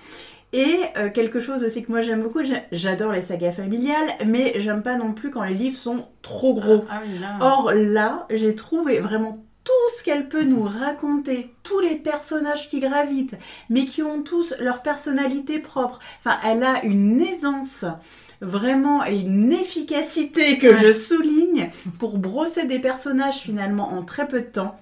Et 0.52 0.78
euh, 0.98 1.10
quelque 1.12 1.40
chose 1.40 1.64
aussi 1.64 1.84
que 1.84 1.92
moi 1.92 2.02
j'aime 2.02 2.24
beaucoup, 2.24 2.44
j'a- 2.44 2.64
j'adore 2.72 3.12
les 3.12 3.22
sagas 3.22 3.52
familiales, 3.52 4.10
mais 4.26 4.54
j'aime 4.58 4.82
pas 4.82 4.96
non 4.96 5.14
plus 5.14 5.30
quand 5.30 5.44
les 5.44 5.54
livres 5.54 5.78
sont 5.78 6.06
trop 6.24 6.56
gros. 6.56 6.86
Ah 6.90 7.02
oui, 7.06 7.20
là. 7.20 7.38
Or 7.40 7.72
là, 7.76 8.26
j'ai 8.32 8.56
trouvé 8.56 9.00
vraiment 9.00 9.44
tout 9.70 9.98
ce 9.98 10.04
qu'elle 10.04 10.28
peut 10.30 10.44
nous 10.44 10.64
raconter, 10.64 11.54
tous 11.62 11.80
les 11.80 11.96
personnages 11.96 12.70
qui 12.70 12.80
gravitent, 12.80 13.36
mais 13.70 13.86
qui 13.86 14.02
ont 14.02 14.24
tous 14.24 14.56
leur 14.60 14.82
personnalité 14.82 15.60
propre. 15.60 16.00
Enfin, 16.20 16.40
elle 16.44 16.64
a 16.64 16.84
une 16.84 17.22
aisance 17.22 17.86
vraiment 18.42 19.06
et 19.06 19.20
une 19.20 19.52
efficacité 19.54 20.58
que 20.58 20.68
Ouais. 20.68 20.82
je 20.88 20.94
souligne 20.94 21.70
pour 22.00 22.18
brosser 22.18 22.66
des 22.66 22.80
personnages 22.80 23.40
finalement 23.42 23.90
en 23.94 24.02
très 24.04 24.28
peu 24.28 24.40
de 24.40 24.46
temps 24.48 24.76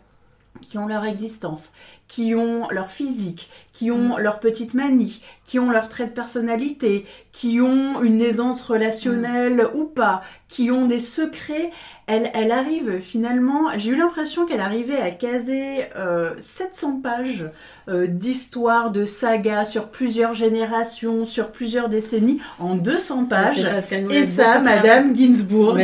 qui 0.61 0.77
ont 0.77 0.87
leur 0.87 1.05
existence, 1.05 1.71
qui 2.07 2.35
ont 2.35 2.67
leur 2.69 2.89
physique, 2.89 3.49
qui 3.73 3.91
ont 3.91 4.17
leur 4.17 4.39
petite 4.39 4.73
manie, 4.73 5.21
qui 5.45 5.59
ont 5.59 5.69
leur 5.69 5.89
trait 5.89 6.07
de 6.07 6.11
personnalité, 6.11 7.05
qui 7.31 7.59
ont 7.61 8.01
une 8.01 8.21
aisance 8.21 8.63
relationnelle 8.63 9.67
ou 9.75 9.83
pas, 9.83 10.21
qui 10.47 10.71
ont 10.71 10.85
des 10.85 10.99
secrets. 10.99 11.69
Elle, 12.07 12.31
elle 12.33 12.51
arrive 12.51 13.01
finalement, 13.01 13.67
j'ai 13.75 13.91
eu 13.91 13.95
l'impression 13.95 14.45
qu'elle 14.45 14.61
arrivait 14.61 15.01
à 15.01 15.11
caser 15.11 15.85
euh, 15.97 16.33
700 16.39 17.01
pages 17.01 17.49
euh, 17.89 18.07
d'histoire, 18.07 18.91
de 18.91 19.05
saga 19.05 19.65
sur 19.65 19.89
plusieurs 19.89 20.33
générations, 20.33 21.25
sur 21.25 21.51
plusieurs 21.51 21.89
décennies, 21.89 22.39
en 22.59 22.75
200 22.75 23.25
pages. 23.25 23.57
C'est 23.57 23.69
parce 23.69 23.87
qu'elle 23.87 24.05
nous 24.05 24.11
Et 24.11 24.25
ça, 24.25 24.59
Madame 24.59 25.15
Ginsburg, 25.15 25.77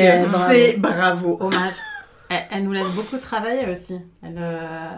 c'est 0.50 0.78
bravo. 0.78 1.38
Hommage. 1.42 1.74
Elle, 2.34 2.44
elle 2.52 2.64
nous 2.64 2.72
laisse 2.74 2.96
beaucoup 2.96 3.18
travailler 3.22 3.70
aussi. 3.72 3.98
Elle, 4.22 4.36
euh, 4.38 4.90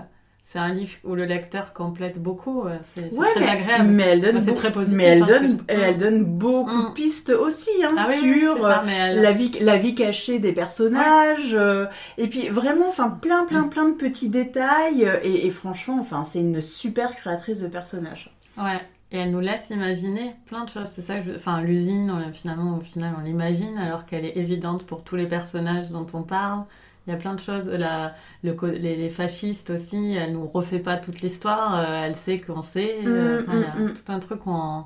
c'est 0.44 0.60
un 0.60 0.70
livre 0.74 0.92
où 1.04 1.16
le 1.16 1.26
lecteur 1.26 1.74
complète 1.74 2.22
beaucoup. 2.22 2.66
euh, 2.68 2.78
C'est 2.84 3.12
Ouais, 3.14 3.28
très 3.32 3.40
mais, 3.42 3.50
agréable. 3.50 3.90
mais 3.90 4.04
elle 4.04 4.22
donne, 4.22 4.32
Moi, 4.34 4.40
c'est 4.42 4.52
beau- 4.52 4.58
très 4.58 4.72
positif, 4.72 4.98
mais 4.98 5.04
elle 5.06 5.24
hein, 5.24 5.26
que 5.26 5.32
donne, 5.32 5.48
je- 5.50 5.64
elle, 5.68 5.80
elle 5.82 5.98
donne 5.98 6.24
beaucoup 6.24 6.70
Mm. 6.72 6.90
de 6.90 6.94
pistes 6.94 7.30
aussi 7.32 7.70
hein, 7.84 7.96
Ah 7.98 8.06
oui, 8.10 8.16
oui, 8.24 8.40
sur 8.42 8.62
ça, 8.62 8.84
euh, 8.84 8.88
elle- 8.88 9.22
la 9.22 9.32
vie, 9.32 9.52
la 9.62 9.78
vie 9.78 9.96
cachée 9.96 10.38
des 10.40 10.54
personnages, 10.54 11.54
euh, 11.54 11.88
et 12.18 12.28
puis 12.28 12.48
vraiment, 12.50 12.88
enfin 12.88 13.10
plein, 13.10 13.46
plein, 13.46 13.64
Mm. 13.64 13.70
plein 13.70 13.90
de 13.90 13.96
petits 13.96 14.30
détails, 14.30 15.10
et, 15.24 15.48
et 15.48 15.50
franchement, 15.50 15.98
enfin 16.00 16.24
c'est 16.24 16.40
une 16.42 16.62
super 16.62 17.16
créatrice 17.16 17.60
de 17.62 17.68
personnages. 17.68 18.32
Ouais. 18.58 18.80
Et 19.12 19.18
elle 19.20 19.32
nous 19.32 19.40
laisse 19.40 19.70
imaginer 19.70 20.36
plein 20.48 20.66
de 20.66 20.70
choses. 20.70 20.88
C'est 20.90 21.02
ça 21.04 21.20
que 21.20 21.26
je... 21.32 21.36
Enfin, 21.36 21.62
l'usine, 21.62 22.12
finalement, 22.34 22.78
au 22.78 22.82
final, 22.82 23.14
on 23.20 23.24
l'imagine 23.24 23.78
alors 23.78 24.06
qu'elle 24.06 24.26
est 24.26 24.36
évidente 24.36 24.84
pour 24.86 25.04
tous 25.04 25.16
les 25.16 25.28
personnages 25.28 25.90
dont 25.92 26.08
on 26.14 26.24
parle. 26.24 26.64
Il 27.08 27.12
y 27.12 27.14
a 27.14 27.18
plein 27.18 27.34
de 27.36 27.40
choses. 27.40 27.70
La, 27.70 28.16
le, 28.44 28.56
les, 28.72 28.96
les 28.96 29.10
fascistes 29.10 29.70
aussi, 29.72 30.14
elle 30.16 30.34
nous 30.34 30.48
refait 30.48 30.80
pas 30.80 30.98
toute 30.98 31.22
l'histoire. 31.22 31.80
euh, 31.80 32.04
elle 32.06 32.16
sait 32.16 32.40
qu'on 32.40 32.62
sait. 32.64 33.00
euh, 33.06 33.42
Mm, 33.42 33.44
enfin, 33.48 33.54
il 33.58 33.62
y 33.62 33.64
a 33.66 33.76
mm, 33.76 33.84
mm. 33.90 33.94
tout 33.94 34.12
un 34.12 34.20
truc 34.20 34.46
où 34.48 34.52
on- 34.52 34.86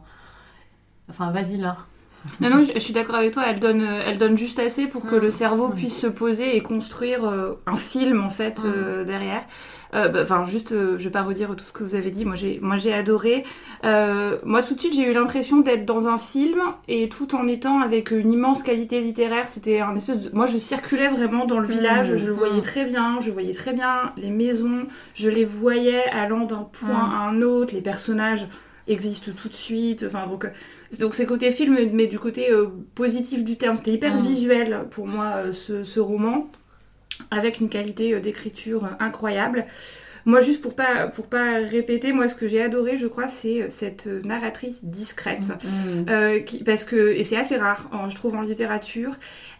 Enfin, 1.09 1.31
vas-y 1.31 1.57
là. 1.57 1.77
Non, 2.41 2.49
non, 2.49 2.63
je, 2.63 2.73
je 2.73 2.79
suis 2.79 2.93
d'accord 2.93 3.15
avec 3.15 3.33
toi. 3.33 3.43
Elle 3.47 3.59
donne, 3.59 3.81
elle 4.05 4.17
donne 4.17 4.37
juste 4.37 4.59
assez 4.59 4.87
pour 4.87 5.05
que 5.05 5.15
Mm. 5.15 5.19
le 5.21 5.31
cerveau 5.31 5.67
Ouais. 5.69 5.75
puisse 5.75 5.97
se 5.97 6.07
poser 6.07 6.55
et 6.57 6.61
construire 6.61 7.23
euh, 7.25 7.53
un 7.65 7.77
film 7.77 8.21
en 8.23 8.29
fait 8.29 8.59
Mm. 8.59 8.63
euh, 8.65 9.03
derrière. 9.05 9.43
Euh, 9.95 10.07
bah, 10.07 10.19
Enfin, 10.21 10.43
juste, 10.45 10.71
euh, 10.71 10.97
je 10.99 11.05
vais 11.05 11.09
pas 11.09 11.23
redire 11.23 11.55
tout 11.55 11.63
ce 11.65 11.73
que 11.73 11.83
vous 11.83 11.95
avez 11.95 12.11
dit. 12.11 12.23
Moi, 12.25 12.35
j'ai, 12.35 12.59
moi, 12.61 12.77
j'ai 12.77 12.93
adoré. 12.93 13.43
Euh, 13.85 14.37
moi, 14.43 14.61
tout 14.61 14.75
de 14.75 14.79
suite, 14.79 14.93
j'ai 14.93 15.03
eu 15.09 15.13
l'impression 15.13 15.61
d'être 15.61 15.85
dans 15.85 16.07
un 16.07 16.17
film 16.19 16.59
et 16.87 17.09
tout 17.09 17.33
en 17.35 17.47
étant 17.47 17.81
avec 17.81 18.11
une 18.11 18.31
immense 18.31 18.61
qualité 18.61 19.01
littéraire. 19.01 19.49
C'était 19.49 19.79
un 19.79 19.95
espèce 19.95 20.19
de. 20.21 20.29
Moi, 20.35 20.45
je 20.45 20.57
circulais 20.59 21.07
vraiment 21.07 21.45
dans 21.45 21.59
le 21.59 21.67
Mm. 21.67 21.71
village. 21.71 22.15
Je 22.15 22.27
le 22.27 22.33
voyais 22.33 22.59
Mm. 22.59 22.63
très 22.63 22.85
bien. 22.85 23.19
Je 23.19 23.31
voyais 23.31 23.53
très 23.53 23.73
bien 23.73 24.13
les 24.17 24.29
maisons. 24.29 24.85
Je 25.15 25.29
les 25.29 25.45
voyais 25.45 26.03
allant 26.11 26.45
d'un 26.45 26.67
point 26.71 26.89
Mm. 26.89 27.13
à 27.13 27.17
un 27.29 27.41
autre. 27.41 27.73
Les 27.73 27.81
personnages 27.81 28.47
existent 28.87 29.31
tout 29.35 29.49
de 29.49 29.53
suite. 29.55 30.05
Enfin, 30.07 30.27
donc. 30.27 30.47
donc 30.99 31.13
c'est 31.13 31.25
côté 31.27 31.51
film, 31.51 31.77
mais 31.93 32.07
du 32.07 32.17
côté 32.19 32.51
euh, 32.51 32.67
positif 32.95 33.43
du 33.43 33.57
terme. 33.57 33.75
C'était 33.75 33.91
hyper 33.93 34.17
visuel 34.21 34.85
pour 34.91 35.05
moi, 35.07 35.25
euh, 35.37 35.53
ce, 35.53 35.83
ce 35.83 35.99
roman, 35.99 36.49
avec 37.31 37.59
une 37.59 37.69
qualité 37.69 38.13
euh, 38.13 38.19
d'écriture 38.19 38.85
euh, 38.85 38.89
incroyable. 38.99 39.65
Moi, 40.25 40.41
juste 40.41 40.61
pour 40.61 40.75
pas, 40.75 41.07
pour 41.07 41.27
pas 41.27 41.53
répéter, 41.59 42.11
moi, 42.11 42.27
ce 42.27 42.35
que 42.35 42.47
j'ai 42.47 42.61
adoré, 42.61 42.97
je 42.97 43.07
crois, 43.07 43.29
c'est 43.29 43.61
euh, 43.63 43.67
cette 43.69 44.05
narratrice 44.07 44.83
discrète. 44.83 45.47
Mm. 45.63 46.09
Euh, 46.09 46.39
qui, 46.41 46.63
parce 46.63 46.83
que 46.83 47.13
et 47.13 47.23
c'est 47.23 47.37
assez 47.37 47.55
rare 47.57 47.89
en- 47.93 48.09
je 48.09 48.15
trouve 48.15 48.35
en 48.35 48.41
littérature 48.41 49.15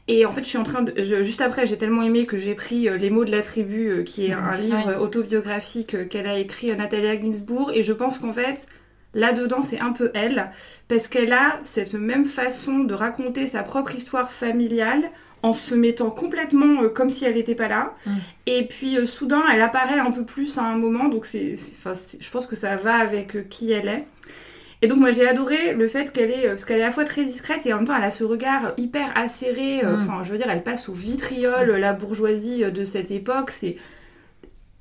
et 0.08 0.26
en 0.26 0.32
fait 0.32 0.44
je 0.44 0.50
suis 0.50 0.58
en 0.58 0.64
train 0.64 0.82
de 0.82 0.94
je- 1.02 1.24
juste 1.24 1.42
après 1.42 1.66
j'ai 1.68 1.78
tellement 1.78 2.02
aimé 2.02 2.26
que 2.26 2.38
j'ai 2.38 2.56
pris 2.56 2.90
les 2.98 3.10
mots 3.12 3.26
de 3.26 3.32
la 3.32 3.42
tribu 3.42 4.04
qui 4.06 4.26
est 4.28 4.32
un 4.34 4.56
livre 4.56 4.98
autobiographique 5.02 6.10
qu'elle 6.10 6.26
a 6.28 6.38
écrit 6.40 6.76
Natalia 6.76 7.20
Ginsburg 7.20 7.72
et 7.76 7.84
je 7.84 7.94
pense 7.94 8.18
qu'en 8.18 8.34
fait 8.34 8.68
là 9.14 9.34
dedans 9.34 9.62
c'est 9.64 9.80
un 9.80 9.92
peu 9.92 10.10
elle 10.16 10.50
parce 10.88 11.08
qu'elle 11.08 11.32
a 11.34 11.60
cette 11.64 11.94
même 11.94 12.26
façon 12.26 12.80
de 12.80 12.94
raconter 12.96 13.46
sa 13.48 13.62
propre 13.64 13.94
histoire 13.96 14.32
familiale 14.32 15.04
en 15.44 15.54
se 15.54 15.76
mettant 15.76 16.10
complètement 16.10 16.84
euh, 16.84 16.90
comme 16.90 17.10
si 17.10 17.26
elle 17.26 17.36
n'était 17.36 17.56
pas 17.56 17.68
là. 17.68 17.94
Mm. 18.06 18.12
Et 18.48 18.68
puis 18.68 18.98
euh, 18.98 19.06
soudain, 19.06 19.44
elle 19.52 19.62
apparaît 19.62 20.00
un 20.00 20.12
peu 20.12 20.24
plus 20.24 20.58
à 20.58 20.64
un 20.64 20.76
moment, 20.78 21.08
donc 21.08 21.26
c'est, 21.26 21.56
je 21.56 22.32
pense 22.32 22.48
que 22.48 22.56
ça 22.56 22.76
va 22.78 22.96
avec 22.96 23.36
euh, 23.36 23.46
qui 23.50 23.72
elle 23.72 23.88
est. 23.88 24.06
Et 24.82 24.88
donc 24.88 25.00
moi 25.00 25.12
j'ai 25.12 25.28
adoré 25.28 25.74
le 25.74 25.88
fait 25.88 26.12
qu'elle 26.14 26.32
est, 26.32 26.48
parce 26.48 26.64
qu'elle 26.64 26.80
est 26.80 26.84
à 26.84 26.88
la 26.88 26.94
fois 26.94 27.04
très 27.04 27.26
discrète 27.26 27.66
et 27.66 27.74
en 27.74 27.78
même 27.78 27.88
temps 27.88 27.98
elle 27.98 28.04
a 28.04 28.12
ce 28.12 28.24
regard 28.24 28.74
hyper 28.78 29.12
acéré, 29.16 29.82
Mm. 29.84 30.02
enfin 30.02 30.24
je 30.24 30.32
veux 30.32 30.38
dire 30.38 30.50
elle 30.50 30.64
passe 30.64 30.88
au 30.88 30.94
vitriol, 30.94 31.70
la 31.72 31.94
bourgeoisie 31.94 32.64
de 32.72 32.84
cette 32.86 33.12
époque, 33.12 33.52
c'est... 33.52 33.76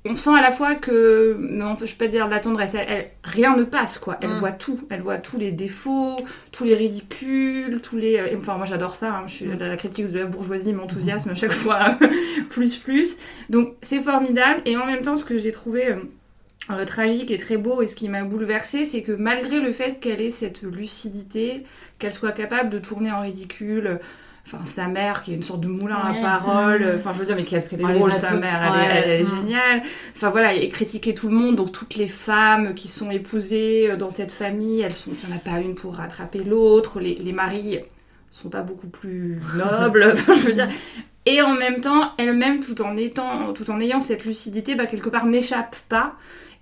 On 0.05 0.15
sent 0.15 0.29
à 0.37 0.41
la 0.41 0.51
fois 0.51 0.75
que, 0.75 1.35
non, 1.39 1.75
je 1.75 1.93
peux 1.93 2.05
pas 2.05 2.07
dire 2.11 2.25
de 2.27 2.31
la 2.31 2.39
tendresse, 2.39 2.73
elle- 2.73 2.87
elle- 2.89 3.09
rien 3.23 3.55
ne 3.57 3.63
passe 3.65 3.97
quoi, 3.97 4.17
elle 4.21 4.29
Mm. 4.29 4.35
voit 4.37 4.51
tout, 4.53 4.79
elle 4.89 5.01
voit 5.01 5.17
tous 5.17 5.37
les 5.37 5.51
défauts, 5.51 6.15
tous 6.53 6.63
les 6.63 6.73
ridicules, 6.75 7.81
tous 7.81 7.97
les... 7.97 8.17
euh, 8.17 8.37
Enfin 8.37 8.55
moi 8.55 8.65
j'adore 8.65 8.95
ça, 8.95 9.11
hein, 9.17 9.23
je 9.27 9.33
suis, 9.33 9.45
la 9.45 9.75
critique 9.75 10.07
de 10.09 10.19
la 10.19 10.25
bourgeoisie 10.25 10.71
m'enthousiasme 10.71 11.31
à 11.31 11.35
chaque 11.35 11.51
fois 11.51 11.97
plus 12.49 12.77
plus. 12.77 13.17
Donc 13.49 13.75
c'est 13.81 13.99
formidable. 13.99 14.61
Et 14.65 14.77
en 14.77 14.85
même 14.85 15.01
temps 15.01 15.17
ce 15.17 15.25
que 15.25 15.37
j'ai 15.37 15.51
trouvé... 15.51 15.87
euh, 15.91 15.95
euh, 16.71 16.85
tragique 16.85 17.31
et 17.31 17.37
très 17.37 17.57
beau 17.57 17.81
et 17.81 17.87
ce 17.87 17.95
qui 17.95 18.09
m'a 18.09 18.23
bouleversée 18.23 18.85
c'est 18.85 19.01
que 19.01 19.11
malgré 19.11 19.59
le 19.59 19.71
fait 19.71 19.99
qu'elle 19.99 20.21
ait 20.21 20.29
cette 20.29 20.61
lucidité 20.61 21.63
qu'elle 21.97 22.13
soit 22.13 22.31
capable 22.31 22.69
de 22.69 22.77
tourner 22.79 23.11
en 23.11 23.21
ridicule 23.21 23.87
euh, 23.87 23.95
enfin 24.51 24.65
sa 24.65 24.87
mère 24.87 25.21
qui 25.21 25.31
est 25.31 25.35
une 25.35 25.43
sorte 25.43 25.61
de 25.61 25.67
moulin 25.67 26.11
Ouais. 26.11 26.19
à 26.19 26.21
parole 26.21 26.81
Mm. 26.83 26.95
enfin 26.95 27.11
je 27.13 27.19
veux 27.19 27.25
dire 27.25 27.35
mais 27.35 27.43
qu'elle 27.43 27.63
qu'elle 27.63 27.81
est 27.81 27.87
les 27.87 27.93
drôle 27.93 28.13
sa 28.13 28.31
mère 28.31 28.61
elle, 28.63 28.79
est- 28.81 28.85
ouais. 28.85 29.03
elle 29.05 29.21
est 29.21 29.23
Mm. 29.23 29.35
géniale 29.41 29.81
enfin 30.15 30.29
voilà 30.29 30.53
et 30.53 30.67
critiquer 30.69 31.13
tout 31.13 31.29
le 31.29 31.35
monde 31.35 31.55
donc 31.55 31.71
toutes 31.71 31.95
les 31.95 32.07
femmes 32.07 32.73
qui 32.73 32.87
sont 32.87 33.11
épousées 33.11 33.91
euh, 33.91 33.95
dans 33.95 34.09
cette 34.09 34.31
famille 34.31 34.81
elles 34.81 34.93
sont 34.95 35.11
il 35.11 35.27
n'y 35.29 35.33
en 35.33 35.37
a 35.37 35.39
pas 35.39 35.59
une 35.61 35.75
pour 35.75 35.95
rattraper 35.95 36.43
l'autre 36.43 36.99
les, 36.99 37.15
les 37.15 37.33
maris 37.33 37.79
sont 38.31 38.49
pas 38.49 38.61
beaucoup 38.61 38.87
plus 38.87 39.39
nobles 39.57 40.11
enfin, 40.13 40.33
je 40.33 40.47
veux 40.47 40.53
dire 40.53 40.69
et 41.25 41.41
en 41.41 41.53
même 41.53 41.81
temps 41.81 42.11
elle-même 42.17 42.59
tout 42.59 42.81
en 42.81 42.95
étant 42.97 43.53
tout 43.53 43.69
en 43.69 43.79
ayant 43.79 44.01
cette 44.01 44.25
lucidité 44.25 44.75
bah, 44.75 44.85
quelque 44.87 45.09
part 45.09 45.25
n'échappe 45.25 45.75
pas 45.89 46.13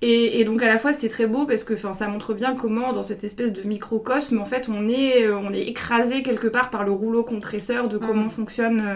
et, 0.01 0.39
et 0.39 0.45
donc 0.45 0.61
à 0.61 0.67
la 0.67 0.77
fois 0.77 0.93
c'est 0.93 1.09
très 1.09 1.25
beau 1.27 1.45
parce 1.45 1.63
que 1.63 1.75
ça 1.75 2.07
montre 2.07 2.33
bien 2.33 2.55
comment 2.55 2.93
dans 2.93 3.03
cette 3.03 3.23
espèce 3.23 3.51
de 3.53 3.63
microcosme 3.63 4.39
en 4.39 4.45
fait 4.45 4.69
on 4.69 4.87
est 4.87 5.23
euh, 5.25 5.37
on 5.37 5.53
est 5.53 5.63
écrasé 5.63 6.21
quelque 6.23 6.47
part 6.47 6.69
par 6.69 6.83
le 6.83 6.91
rouleau 6.91 7.23
compresseur 7.23 7.87
de 7.89 7.97
comment 7.97 8.25
Mm. 8.25 8.29
fonctionne 8.29 8.79
euh, 8.81 8.95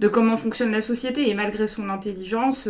de 0.00 0.08
comment 0.08 0.36
fonctionne 0.36 0.70
la 0.70 0.80
société 0.80 1.28
et 1.28 1.34
malgré 1.34 1.66
son 1.66 1.88
intelligence 1.90 2.68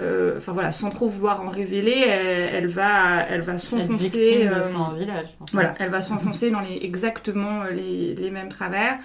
euh, 0.00 0.36
enfin 0.38 0.52
voilà 0.52 0.70
sans 0.70 0.90
trop 0.90 1.08
vouloir 1.08 1.40
en 1.42 1.48
révéler 1.48 2.04
elle, 2.06 2.54
elle 2.54 2.66
va 2.68 3.22
elle 3.28 3.40
va 3.42 3.58
s'enfoncer 3.58 4.46
euh, 4.46 4.62
village. 4.96 5.36
en 5.40 5.46
fait. 5.46 5.52
voilà, 5.52 5.74
elle 5.80 5.90
va 5.90 6.02
s'enfoncer 6.02 6.50
dans 6.50 6.60
les, 6.60 6.78
exactement 6.82 7.64
les, 7.64 8.14
les 8.14 8.30
mêmes 8.30 8.48
travers. 8.48 8.98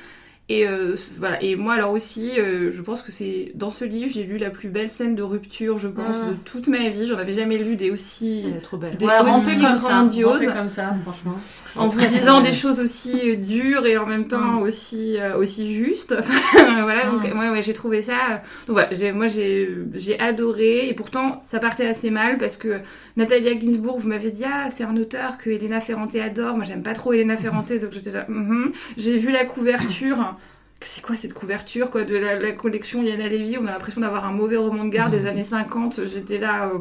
Et 0.50 0.68
euh, 0.68 0.96
voilà. 1.20 1.42
Et 1.42 1.56
moi 1.56 1.74
alors 1.76 1.92
aussi, 1.92 2.32
euh, 2.38 2.70
je 2.72 2.82
pense 2.82 3.02
que 3.02 3.12
c'est 3.14 3.52
dans 3.56 3.70
ce 3.70 3.86
livre 3.86 4.12
j'ai 4.14 4.24
lu 4.24 4.38
la 4.38 4.50
plus 4.50 4.68
belle 4.70 4.90
scène 4.90 5.16
de 5.16 5.24
rupture, 5.24 5.78
je 5.78 5.88
pense, 5.88 6.18
Mm. 6.18 6.30
de 6.30 6.34
toute 6.44 6.68
ma 6.68 6.90
vie. 6.90 7.08
J'en 7.08 7.18
avais 7.18 7.34
jamais 7.34 7.58
lu 7.58 7.76
des 7.78 7.92
aussi 7.92 8.44
Elle 8.46 8.58
est 8.58 8.62
trop 8.62 8.78
belle. 8.78 8.98
Des 8.98 9.06
Ouais, 9.06 9.20
aussi 9.22 9.58
comme 9.58 9.78
ça, 9.78 9.88
grandiose. 9.88 10.42
rampez 10.42 10.48
comme 10.54 10.70
ça, 10.70 10.94
franchement. 11.04 11.40
En 11.76 11.88
vous 11.88 12.00
disant 12.08 12.42
des 12.42 12.54
choses 12.54 12.80
aussi 12.80 13.32
euh, 13.32 13.36
dures 13.36 13.86
et 13.86 13.98
en 13.98 14.06
même 14.06 14.28
temps 14.28 14.60
Mm. 14.60 14.64
aussi 14.64 15.18
euh, 15.20 15.38
aussi 15.38 15.74
justes. 15.74 16.16
voilà, 16.54 17.06
donc 17.08 17.24
Mm. 17.28 17.40
ouais, 17.40 17.50
ouais, 17.50 17.62
j'ai 17.64 17.74
trouvé 17.74 18.02
ça. 18.02 18.14
euh, 18.14 18.36
Donc 18.68 18.78
voilà, 18.98 19.14
moi 19.14 19.28
j'ai 19.28 19.70
j'ai 19.94 20.20
adoré 20.20 20.88
et 20.90 20.94
pourtant 20.94 21.42
ça 21.44 21.60
partait 21.60 21.88
assez 21.88 22.10
mal 22.12 22.38
parce 22.38 22.58
que 22.58 22.80
Natalia 23.18 23.58
Ginsburg, 23.60 23.98
vous 24.00 24.10
m'avez 24.10 24.32
dit 24.32 24.44
ah 24.46 24.70
c'est 24.70 24.84
un 24.84 24.98
auteur 24.98 25.38
que 25.38 25.50
Elena 25.50 25.80
Ferrante 25.80 26.16
adore. 26.16 26.56
Moi 26.56 26.66
j'aime 26.66 26.84
pas 26.84 26.94
trop 26.94 27.14
Elena 27.14 27.38
Ferrante, 27.38 27.72
donc 27.74 27.92
j'étais 27.92 28.12
là. 28.12 28.26
mhm. 28.28 28.72
J'ai 28.98 29.18
vu 29.18 29.32
la 29.32 29.46
couverture. 29.46 30.36
Que 30.80 30.90
c'est 30.90 31.02
quoi 31.02 31.16
cette 31.16 31.34
couverture 31.34 31.90
quoi 31.90 32.04
de 32.04 32.14
la, 32.18 32.36
la 32.38 32.52
collection 32.52 33.02
Yana 33.04 33.30
Levy 33.30 33.58
On 33.58 33.66
a 33.68 33.72
l'impression 33.72 34.02
d'avoir 34.02 34.26
un 34.26 34.34
mauvais 34.34 34.58
roman 34.58 34.84
de 34.84 34.90
gare 34.90 35.10
des 35.10 35.28
années 35.28 35.44
50. 35.44 36.02
J'étais 36.06 36.38
là. 36.40 36.66
euh. 36.74 36.80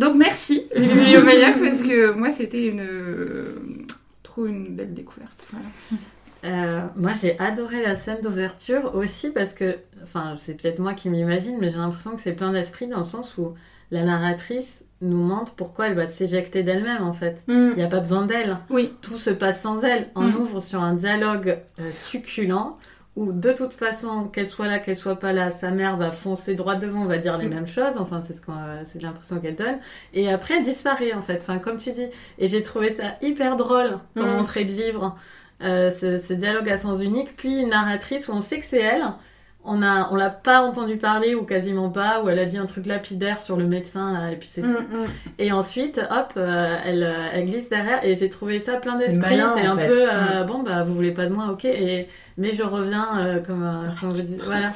Donc 0.00 0.16
merci 0.16 0.66
Bibliomaniac 0.76 1.60
parce 1.60 1.82
que 1.82 2.12
moi 2.12 2.30
c'était 2.32 2.66
une 2.66 2.80
euh, 2.80 3.54
trop 4.22 4.46
une 4.46 4.74
belle 4.74 4.94
découverte. 4.94 5.44
Voilà. 5.52 5.66
Euh, 6.42 6.80
moi, 6.96 7.12
j'ai 7.20 7.38
adoré 7.38 7.82
la 7.82 7.96
scène 7.96 8.22
d'ouverture 8.22 8.94
aussi 8.94 9.28
parce 9.28 9.52
que, 9.52 9.76
enfin, 10.02 10.36
c'est 10.38 10.54
peut-être 10.54 10.78
moi 10.78 10.94
qui 10.94 11.10
m'imagine, 11.10 11.58
mais 11.60 11.68
j'ai 11.68 11.76
l'impression 11.76 12.12
que 12.12 12.20
c'est 12.22 12.32
plein 12.32 12.50
d'esprit 12.50 12.86
dans 12.86 12.96
le 12.98 13.04
sens 13.04 13.36
où 13.36 13.52
la 13.90 14.04
narratrice 14.04 14.84
nous 15.02 15.18
montre 15.18 15.52
pourquoi 15.52 15.88
elle 15.88 15.96
va 15.96 16.06
s'éjecter 16.06 16.62
d'elle-même 16.62 17.02
en 17.02 17.12
fait. 17.12 17.42
Il 17.48 17.74
n'y 17.76 17.82
a 17.82 17.88
pas 17.88 18.00
besoin 18.00 18.24
d'elle. 18.24 18.56
Oui. 18.70 18.94
Tout 19.02 19.18
se 19.18 19.28
passe 19.28 19.60
sans 19.60 19.82
elle. 19.84 20.08
On 20.14 20.22
Mm. 20.28 20.36
ouvre 20.36 20.60
sur 20.60 20.80
un 20.82 20.94
dialogue 20.94 21.58
euh, 21.78 21.92
succulent 21.92 22.78
où 23.16 23.32
de 23.32 23.52
toute 23.52 23.72
façon, 23.74 24.24
qu'elle 24.28 24.46
soit 24.46 24.66
là, 24.68 24.78
qu'elle 24.78 24.96
soit 24.96 25.18
pas 25.18 25.32
là, 25.32 25.50
sa 25.50 25.70
mère 25.70 25.96
va 25.96 26.10
foncer 26.10 26.54
droit 26.54 26.76
devant, 26.76 27.06
va 27.06 27.18
dire 27.18 27.36
les 27.38 27.46
Mm. 27.48 27.54
mêmes 27.54 27.66
choses. 27.66 27.96
Enfin, 27.98 28.20
c'est 28.24 28.34
ce 28.34 28.40
qu'on, 28.42 28.52
euh, 28.52 28.82
c'est 28.84 29.02
l'impression 29.02 29.40
qu'elle 29.40 29.56
donne. 29.56 29.78
Et 30.14 30.30
après, 30.32 30.54
elle 30.58 30.62
disparaît 30.62 31.12
en 31.12 31.22
fait. 31.22 31.38
Enfin, 31.42 31.58
comme 31.58 31.76
tu 31.78 31.90
dis. 31.92 32.06
Et 32.38 32.46
j'ai 32.48 32.62
trouvé 32.62 32.90
ça 32.94 33.16
hyper 33.22 33.56
drôle 33.56 33.98
comme 34.14 34.30
Mm. 34.30 34.38
entrée 34.40 34.64
de 34.64 34.72
livre. 34.72 35.16
Euh, 35.62 35.90
ce, 35.90 36.16
ce 36.16 36.32
dialogue 36.32 36.70
à 36.70 36.78
sens 36.78 37.00
unique, 37.02 37.36
puis 37.36 37.58
une 37.60 37.68
narratrice 37.70 38.28
où 38.28 38.32
on 38.32 38.40
sait 38.40 38.60
que 38.60 38.66
c'est 38.66 38.80
elle. 38.80 39.04
On 39.62 39.82
a, 39.82 40.08
on 40.10 40.16
l'a 40.16 40.30
pas 40.30 40.62
entendu 40.62 40.96
parler 40.96 41.34
ou 41.34 41.44
quasiment 41.44 41.90
pas, 41.90 42.22
où 42.22 42.30
elle 42.30 42.38
a 42.38 42.46
dit 42.46 42.56
un 42.56 42.64
truc 42.64 42.86
lapidaire 42.86 43.42
sur 43.42 43.56
le 43.56 43.66
médecin 43.66 44.14
là, 44.14 44.32
et 44.32 44.36
puis 44.36 44.48
c'est 44.48 44.62
Mm, 44.62 44.66
tout. 44.68 44.72
mm. 44.82 45.04
Et 45.38 45.52
ensuite, 45.52 46.00
hop, 46.10 46.32
euh, 46.38 46.76
elle, 46.84 47.02
euh, 47.02 47.26
elle 47.34 47.44
glisse 47.44 47.68
derrière 47.68 48.02
et 48.04 48.14
j'ai 48.14 48.30
trouvé 48.30 48.58
ça 48.58 48.76
plein 48.78 48.96
d'esprit. 48.96 49.36
C'est 49.54 49.66
un 49.66 49.76
fait. 49.76 49.86
peu 49.88 50.06
euh, 50.10 50.44
bon 50.44 50.62
bah 50.62 50.82
vous 50.82 50.94
voulez 50.94 51.12
pas 51.12 51.26
de 51.26 51.32
moi, 51.34 51.48
ok. 51.52 51.66
Et 51.66 52.08
mais 52.38 52.52
je 52.52 52.62
reviens 52.62 53.18
euh, 53.20 53.40
comme 53.40 53.62
euh, 53.62 53.90
comme 54.00 54.08
vous 54.10 54.22
dites, 54.22 54.42
voilà. 54.44 54.68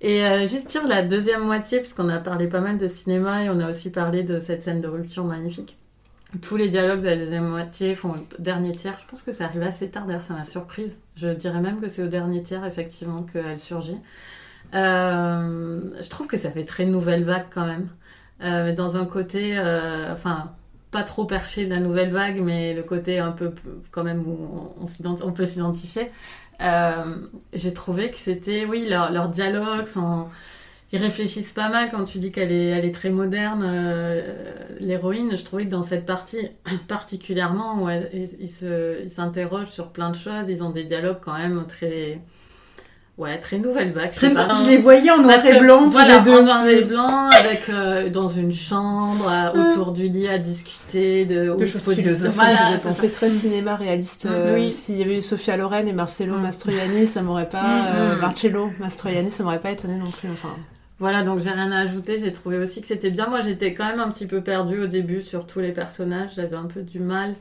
Et 0.00 0.24
euh, 0.24 0.48
juste 0.48 0.70
sur 0.70 0.86
la 0.86 1.02
deuxième 1.02 1.42
moitié, 1.44 1.80
puisqu'on 1.80 2.08
a 2.08 2.16
parlé 2.18 2.46
pas 2.46 2.60
mal 2.60 2.78
de 2.78 2.86
cinéma 2.86 3.44
et 3.44 3.50
on 3.50 3.60
a 3.60 3.68
aussi 3.68 3.90
parlé 3.90 4.22
de 4.22 4.38
cette 4.38 4.62
scène 4.62 4.80
de 4.80 4.88
rupture 4.88 5.24
magnifique. 5.24 5.76
Tous 6.42 6.56
les 6.56 6.68
dialogues 6.68 7.00
de 7.00 7.06
la 7.06 7.16
deuxième 7.16 7.48
moitié 7.48 7.96
font 7.96 8.12
le 8.12 8.20
dernier 8.38 8.72
tiers. 8.74 8.96
Je 9.00 9.06
pense 9.10 9.22
que 9.22 9.32
ça 9.32 9.46
arrive 9.46 9.62
assez 9.62 9.90
tard, 9.90 10.06
d'ailleurs, 10.06 10.22
ça 10.22 10.34
m'a 10.34 10.44
surprise. 10.44 10.98
Je 11.16 11.28
dirais 11.28 11.60
même 11.60 11.80
que 11.80 11.88
c'est 11.88 12.04
au 12.04 12.06
dernier 12.06 12.42
tiers, 12.42 12.64
effectivement, 12.64 13.24
qu'elle 13.24 13.58
surgit. 13.58 13.98
Euh, 14.74 15.80
je 16.00 16.08
trouve 16.08 16.28
que 16.28 16.36
ça 16.36 16.50
fait 16.52 16.64
très 16.64 16.84
nouvelle 16.84 17.24
vague 17.24 17.46
quand 17.52 17.66
même. 17.66 17.88
Euh, 18.42 18.72
dans 18.74 18.96
un 18.96 19.06
côté, 19.06 19.58
euh, 19.58 20.12
enfin, 20.12 20.52
pas 20.92 21.02
trop 21.02 21.24
perché 21.24 21.66
de 21.66 21.70
la 21.70 21.80
nouvelle 21.80 22.12
vague, 22.12 22.40
mais 22.40 22.74
le 22.74 22.82
côté 22.84 23.18
un 23.18 23.32
peu 23.32 23.52
quand 23.90 24.04
même 24.04 24.20
où 24.26 24.72
on, 24.80 25.32
peut 25.32 25.44
s'identifier. 25.44 26.10
J'ai 26.60 27.74
trouvé 27.74 28.10
que 28.12 28.18
c'était, 28.18 28.64
oui, 28.66 28.86
leur, 28.88 29.10
leur 29.10 29.28
dialogue, 29.30 29.86
sont, 29.86 30.28
ils 30.92 30.98
réfléchissent 31.00 31.52
pas 31.52 31.68
mal 31.68 31.88
quand 31.90 32.04
tu 32.04 32.18
dis 32.18 32.32
qu'elle 32.32 32.50
est, 32.52 32.66
elle 32.70 32.84
est 32.84 32.94
très 32.94 33.10
moderne, 33.10 33.64
euh, 33.64 34.22
l'héroïne. 34.80 35.36
Je 35.36 35.44
trouvais 35.44 35.64
que 35.64 35.70
dans 35.70 35.82
cette 35.82 36.04
partie 36.06 36.48
particulièrement, 36.88 37.82
où 37.82 37.88
elle- 37.88 38.10
ils, 38.12 39.08
s'interrogent 39.10 39.70
sur 39.70 39.90
plein 39.92 40.10
de 40.10 40.16
choses, 40.16 40.48
ils 40.48 40.62
ont 40.64 40.70
des 40.70 40.84
dialogues 40.84 41.18
quand 41.24 41.38
même 41.38 41.64
très 41.68 42.20
Ouais, 43.18 43.38
très 43.38 43.58
nouvelle 43.58 43.92
vague. 43.92 44.12
Pas. 44.34 44.54
je 44.64 44.66
les 44.70 44.78
voyais 44.78 45.10
en 45.10 45.18
noir 45.18 45.44
et 45.44 45.58
blanc 45.60 45.84
tous 45.84 45.90
voilà, 45.90 46.18
les 46.20 46.24
deux. 46.24 46.38
en 46.38 46.42
noir 46.42 46.66
et 46.66 46.80
blanc, 46.84 47.28
avec 47.28 47.68
euh, 47.68 48.08
dans 48.08 48.28
une 48.28 48.50
chambre, 48.52 49.28
à- 49.28 49.52
autour 49.54 49.92
du 49.92 50.08
lit, 50.08 50.26
à 50.26 50.38
discuter 50.38 51.26
de, 51.26 51.54
De 51.54 51.66
se 51.66 51.78
choses 51.78 51.94
philosophiques, 51.96 52.34
Voilà, 52.40 52.64
c'est 52.72 52.82
pense. 52.82 52.96
ça. 52.96 53.02
C'est 53.02 53.10
très 53.12 53.28
cinéma 53.28 53.76
réaliste. 53.76 54.24
euh, 54.24 54.54
Oui. 54.54 54.72
S'il 54.72 54.96
y 54.96 55.02
avait 55.02 55.18
eu 55.18 55.22
Sophia 55.22 55.58
Loren 55.58 55.86
et 55.86 55.92
Marcello 55.92 56.36
Mm. 56.38 56.42
Mastroianni, 56.42 57.06
ça 57.06 57.20
m'aurait 57.20 57.48
pas. 57.50 57.62
Mm, 57.62 57.86
euh, 57.94 58.16
mm. 58.16 58.20
Marcello 58.20 58.70
Mastroianni, 58.80 59.30
ça 59.30 59.42
m'aurait 59.44 59.60
pas 59.60 59.72
étonné 59.72 59.98
non 59.98 60.10
plus. 60.10 60.30
Enfin, 60.32 60.56
Voilà, 61.00 61.22
donc 61.24 61.40
j'ai 61.40 61.50
rien 61.50 61.72
à 61.72 61.78
ajouter. 61.80 62.18
J'ai 62.18 62.30
trouvé 62.30 62.58
aussi 62.58 62.80
que 62.80 62.86
c'était 62.86 63.10
bien. 63.10 63.26
Moi, 63.26 63.40
j'étais 63.40 63.74
quand 63.74 63.86
même 63.86 64.00
un 64.00 64.10
petit 64.10 64.26
peu 64.26 64.40
perdue 64.42 64.82
au 64.82 64.86
début 64.86 65.22
sur 65.22 65.46
tous 65.46 65.58
les 65.60 65.72
personnages. 65.72 66.34
J'avais 66.36 66.56
un 66.56 66.66
peu 66.66 66.82
du 66.82 67.00
mal. 67.00 67.34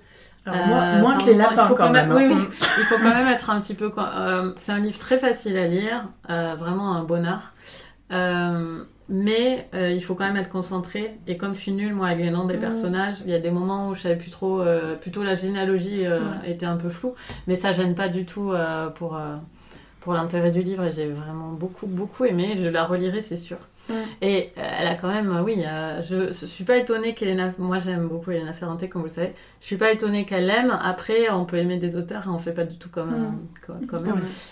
Alors, 0.46 0.66
moins, 1.01 1.18
que 1.18 1.25
les 1.25 1.36
lapins 1.36 1.63
il 1.66 1.68
faut 1.68 1.75
quand 1.75 1.92
même. 1.92 2.12
Oui, 2.13 2.28
oui. 2.34 2.42
Il 2.80 2.84
faut 2.86 2.96
quand 2.98 3.13
même 3.13 3.28
être 3.28 3.50
un 3.51 3.60
petit 3.62 3.75
peu. 3.75 3.92
euh, 3.98 4.54
c'est 4.58 4.72
un 4.72 4.80
livre 4.80 4.98
très 4.98 5.20
facile 5.20 5.58
à 5.58 5.68
lire, 5.68 6.08
euh, 6.30 6.56
vraiment 6.58 6.96
un 6.96 7.04
bonheur. 7.04 7.54
Euh, 8.12 8.84
mais 9.10 9.68
euh, 9.74 9.92
il 9.92 10.04
faut 10.04 10.16
quand 10.16 10.25
même 10.25 10.38
être 10.38 10.50
concentré. 10.50 11.18
Et 11.28 11.36
comme 11.38 11.54
je 11.54 11.60
suis 11.60 11.72
nulle, 11.72 11.94
moi, 11.94 12.08
avec 12.08 12.24
les 12.24 12.32
noms 12.32 12.46
des 12.46 12.56
Mhm. 12.56 12.60
personnages, 12.62 13.16
il 13.25 13.32
y 13.32 13.34
a 13.36 13.39
des 13.39 13.51
moments 13.51 13.89
où 13.89 13.96
je 13.96 14.01
savais 14.01 14.16
plus 14.16 14.32
trop. 14.32 14.62
euh, 14.62 14.96
plutôt 14.96 15.24
la 15.24 15.36
généalogie 15.36 16.06
euh, 16.06 16.20
était 16.46 16.66
un 16.66 16.78
peu 16.78 16.89
floue. 16.89 17.13
Mais 17.48 17.56
ça 17.56 17.72
gêne 17.74 17.94
pas 17.96 18.08
du 18.08 18.25
tout 18.25 18.54
pour, 18.96 19.20
pour 20.01 20.13
l'intérêt 20.13 20.51
du 20.51 20.62
livre. 20.63 20.84
Et 20.86 20.91
j'ai 20.91 21.08
vraiment 21.08 21.50
beaucoup, 21.51 21.88
beaucoup 21.88 22.25
aimé. 22.25 22.53
Je 22.56 22.68
la 22.68 22.86
relirai, 22.86 23.22
c'est 23.22 23.36
sûr. 23.36 23.58
Ouais. 23.89 23.96
Et 24.22 24.51
euh, 24.60 24.62
elle 24.82 24.88
a 24.88 24.94
quand 24.94 25.08
même, 25.08 25.41
oui, 25.44 25.63
euh, 25.65 26.00
je, 26.03 26.27
je 26.27 26.46
suis 26.46 26.63
pas 26.63 26.77
étonnée 26.77 27.15
qu'Elena, 27.15 27.51
moi 27.58 27.79
j'aime 27.79 28.08
beaucoup 28.08 28.29
Elena 28.29 28.53
Ferrante, 28.53 28.88
comme 28.88 29.01
vous 29.01 29.08
le 29.08 29.12
savez, 29.13 29.34
je 29.62 29.65
suis 29.65 29.77
pas 29.77 29.91
étonnée 29.91 30.25
qu'elle 30.25 30.46
l'aime. 30.46 30.77
Après, 30.84 31.32
on 31.32 31.44
peut 31.46 31.58
aimer 31.58 31.77
des 31.77 31.98
auteurs 31.98 32.25
et 32.27 32.29
on 32.29 32.38
fait 32.38 32.51
pas 32.53 32.65
du 32.65 32.77
tout 32.77 32.89
comme, 32.89 33.10
Mm. 33.10 33.39
euh, 33.72 33.88
comme, 33.88 34.06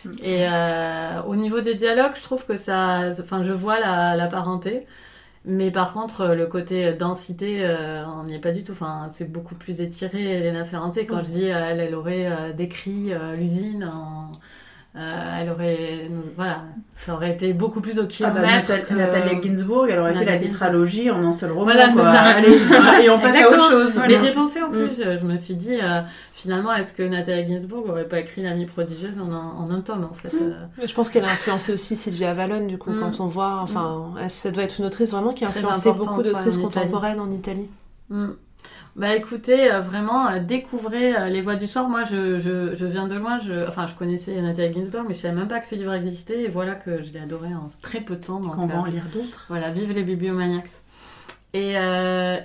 elle. 0.05 0.17
Et 0.27 0.47
euh, 0.49 1.21
au 1.27 1.35
niveau 1.35 1.61
des 1.61 1.75
dialogues, 1.75 2.13
je 2.15 2.23
trouve 2.23 2.47
que 2.47 2.57
ça, 2.57 3.11
enfin, 3.11 3.43
je 3.43 3.53
vois 3.53 3.79
la, 3.79 4.15
la 4.15 4.25
parenté. 4.25 4.87
Mais 5.45 5.69
par 5.69 5.93
contre, 5.93 6.29
le 6.33 6.47
côté 6.47 6.93
densité, 6.93 7.59
euh, 7.63 8.03
on 8.07 8.23
n'y 8.23 8.33
est 8.33 8.39
pas 8.39 8.51
du 8.51 8.63
tout. 8.63 8.71
Enfin, 8.71 9.09
c'est 9.13 9.31
beaucoup 9.31 9.53
plus 9.53 9.81
étiré, 9.81 10.23
Elena 10.39 10.63
Ferrante. 10.63 10.97
Quand 11.07 11.23
je 11.23 11.29
dis, 11.29 11.45
elle, 11.45 11.79
elle 11.79 11.93
aurait 11.93 12.53
décrit 12.57 13.11
l'usine 13.37 13.83
en- 13.85 14.31
euh, 14.95 15.37
elle 15.41 15.49
aurait, 15.51 16.09
voilà, 16.35 16.63
ça 16.95 17.13
aurait 17.13 17.31
été 17.33 17.53
beaucoup 17.53 17.81
plus 17.81 17.99
au 17.99 18.03
Ah 18.03 18.05
bah, 18.31 18.41
kilomètre. 18.41 18.87
Que- 18.87 18.93
Nathalie 18.95 19.41
Ginsburg, 19.43 19.87
elle 19.91 19.99
aurait 19.99 20.13
fait 20.13 20.25
la 20.25 20.31
Nathalie 20.31 20.49
tétralogie 20.49 21.11
en 21.11 21.23
un 21.23 21.31
seul 21.31 21.51
roman. 21.51 21.65
Voilà, 21.65 21.87
c'est 21.89 21.93
quoi. 21.93 22.03
ça. 22.03 22.19
Allez, 22.37 23.05
et 23.05 23.09
on 23.11 23.19
passe 23.19 23.35
à 23.35 23.47
autre 23.47 23.69
chose. 23.69 23.99
Mais 24.07 24.17
j'ai 24.17 24.31
pensé 24.31 24.61
en 24.61 24.69
Mm. 24.69 24.71
plus, 24.71 24.97
je, 24.97 25.17
je 25.19 25.23
me 25.23 25.37
suis 25.37 25.53
dit, 25.53 25.75
euh, 25.81 26.01
finalement, 26.33 26.73
est-ce 26.73 26.93
que 26.93 27.03
Nathalie 27.03 27.47
Ginsburg 27.47 27.87
aurait 27.89 28.07
pas 28.07 28.19
écrit 28.21 28.41
La 28.41 28.55
nuit 28.55 28.65
prodigieuse 28.65 29.19
en 29.19 29.31
un, 29.31 29.53
en 29.59 29.69
un 29.69 29.81
tome, 29.81 30.07
en 30.09 30.13
fait 30.15 30.33
euh? 30.33 30.53
je 30.83 30.93
pense 30.93 31.09
qu'elle 31.11 31.25
a 31.25 31.29
influencé 31.31 31.73
aussi 31.73 31.95
Sylvia 31.95 32.33
Vallone, 32.33 32.65
du 32.67 32.77
coup, 32.79 32.91
Mm. 32.91 32.99
quand 32.99 33.19
on 33.19 33.27
voit. 33.27 33.59
Enfin, 33.61 34.13
elle- 34.19 34.31
ça 34.31 34.49
doit 34.49 34.63
être 34.63 34.79
une 34.79 34.85
autrice 34.85 35.11
vraiment 35.11 35.33
qui 35.33 35.43
a 35.45 35.49
Très 35.49 35.59
influencé 35.59 35.91
beaucoup 35.91 36.23
d'autrices 36.23 36.57
ouais, 36.57 36.63
en 36.65 36.69
Italie. 36.69 36.85
contemporaines 36.85 37.19
en 37.19 37.29
Italie. 37.31 37.69
Bah 38.95 39.15
écoutez, 39.15 39.71
euh, 39.71 39.79
vraiment, 39.79 40.27
euh, 40.27 40.39
découvrez 40.39 41.15
euh, 41.15 41.27
Les 41.29 41.41
Voix 41.41 41.55
du 41.55 41.67
Soir. 41.67 41.87
Moi, 41.87 42.03
je, 42.03 42.39
je, 42.39 42.73
je 42.73 42.85
viens 42.87 43.07
de 43.07 43.13
loin, 43.13 43.37
je, 43.37 43.67
enfin, 43.67 43.85
je 43.85 43.93
connaissais 43.93 44.41
Nathalie 44.41 44.73
Ginsburg, 44.73 45.05
mais 45.07 45.13
je 45.13 45.19
savais 45.19 45.35
même 45.35 45.47
pas 45.47 45.59
que 45.59 45.67
ce 45.67 45.75
livre 45.75 45.93
existait, 45.93 46.41
et 46.43 46.47
voilà 46.47 46.73
que 46.73 47.03
je 47.03 47.11
l'ai 47.13 47.19
adoré 47.19 47.49
en 47.49 47.67
très 47.81 48.01
peu 48.01 48.15
de 48.15 48.23
temps. 48.25 48.39
Donc, 48.39 48.55
Qu'on 48.55 48.65
va 48.65 48.79
en 48.79 48.85
lire 48.85 49.05
d'autres. 49.13 49.45
voilà, 49.49 49.69
vive 49.69 49.91
les 49.93 50.01
bibliomaniacs. 50.03 50.69
Et, 51.53 51.73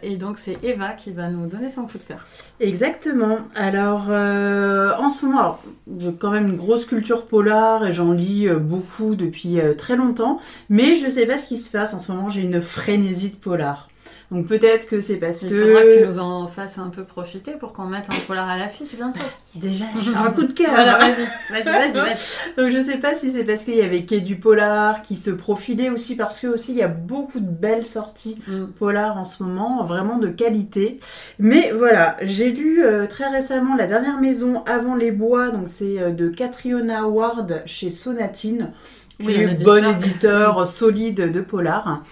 et 0.02 0.17
donc, 0.17 0.38
c'est 0.38 0.57
Eva 0.62 0.93
qui 0.93 1.11
va 1.11 1.29
nous 1.29 1.47
donner 1.47 1.69
son 1.69 1.87
coup 1.87 1.99
de 1.99 2.02
cœur. 2.02 2.25
Exactement. 2.61 3.38
Alors, 3.55 4.09
en 4.09 5.11
ce 5.11 5.26
moment, 5.26 5.38
alors, 5.38 5.62
j'ai 5.99 6.14
quand 6.14 6.31
même 6.31 6.49
une 6.49 6.57
grosse 6.57 6.87
culture 6.87 7.26
polar 7.26 7.85
et 7.85 7.93
j'en 7.93 8.12
lis 8.12 8.49
beaucoup 8.49 9.14
depuis 9.14 9.59
très 9.77 9.96
longtemps, 9.96 10.38
mais 10.70 10.94
je 10.94 11.11
sais 11.11 11.27
pas 11.27 11.37
ce 11.37 11.44
qui 11.46 11.59
se 11.59 11.70
passe 11.70 11.92
en 11.92 12.01
ce 12.01 12.11
moment. 12.12 12.31
J'ai 12.31 12.40
une 12.42 12.62
frénésie 12.62 13.31
de 13.31 13.37
polar. 13.37 13.88
Donc 14.33 14.47
peut-être 14.47 14.88
que 14.88 15.01
c'est 15.01 15.16
parce 15.16 15.42
Il 15.42 15.51
que 15.51 15.62
faudra 15.62 15.83
que 15.83 16.01
tu 16.01 16.07
nous 16.07 16.18
en 16.18 16.47
fasses 16.49 16.79
un 16.79 16.88
peu 16.88 17.05
profiter 17.05 17.53
pour 17.53 17.73
qu'on 17.73 17.85
mette 17.85 18.07
un 18.09 18.27
polar 18.27 18.49
à 18.49 18.57
l'affiche 18.57 18.95
bientôt. 18.97 19.21
déjà 19.55 19.85
je 20.03 20.11
fais 20.11 20.16
un 20.16 20.31
coup 20.33 20.47
de 20.47 20.53
cœur. 20.53 20.71
Voilà, 20.71 20.99
vas-y, 20.99 21.62
vas-y, 21.62 21.92
vas-y. 21.92 22.16
Donc 22.57 22.71
je 22.71 22.81
sais 22.81 22.99
pas 22.99 23.14
si 23.14 23.31
c'est 23.31 23.45
parce 23.45 23.62
qu'il 23.64 23.77
y 23.77 23.83
avait 23.83 24.05
Quai 24.05 24.21
du 24.21 24.37
Polar 24.37 25.03
qui 25.03 25.16
se 25.16 25.31
profilait 25.31 25.90
aussi 25.90 26.16
parce 26.16 26.40
que 26.40 26.47
aussi 26.49 26.73
il 26.73 26.79
y 26.79 26.83
a 26.83 26.88
beaucoup 26.88 27.40
de 27.40 27.47
belles 27.51 27.87
sorties 27.87 28.33
Mm. 28.47 28.66
polar 28.79 29.18
en 29.18 29.25
ce 29.25 29.42
moment, 29.42 29.83
vraiment 29.85 30.18
de 30.18 30.29
qualité. 30.29 30.99
Mais 31.38 31.71
voilà, 31.77 32.16
j'ai 32.23 32.51
lu 32.51 32.85
euh, 32.85 33.07
très 33.07 33.29
récemment 33.29 33.77
La 33.77 33.87
dernière 33.87 34.21
maison 34.21 34.62
avant 34.66 34.95
les 34.95 35.11
bois, 35.11 35.51
donc 35.51 35.68
c'est 35.68 36.01
euh, 36.01 36.11
de 36.11 36.29
Catriona 36.29 37.07
Ward 37.07 37.62
chez 37.66 37.90
Sonatine, 37.90 38.73
qui 39.21 39.31
est 39.33 39.62
bon 39.62 39.85
éditeur 39.85 40.66
solide 40.66 41.31
de 41.31 41.40
polar. 41.40 42.03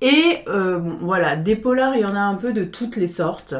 Et 0.00 0.38
euh, 0.48 0.78
bon, 0.78 0.98
voilà, 1.00 1.36
des 1.36 1.56
polars, 1.56 1.94
il 1.94 2.02
y 2.02 2.04
en 2.04 2.14
a 2.14 2.20
un 2.20 2.34
peu 2.34 2.52
de 2.52 2.64
toutes 2.64 2.96
les 2.96 3.08
sortes. 3.08 3.54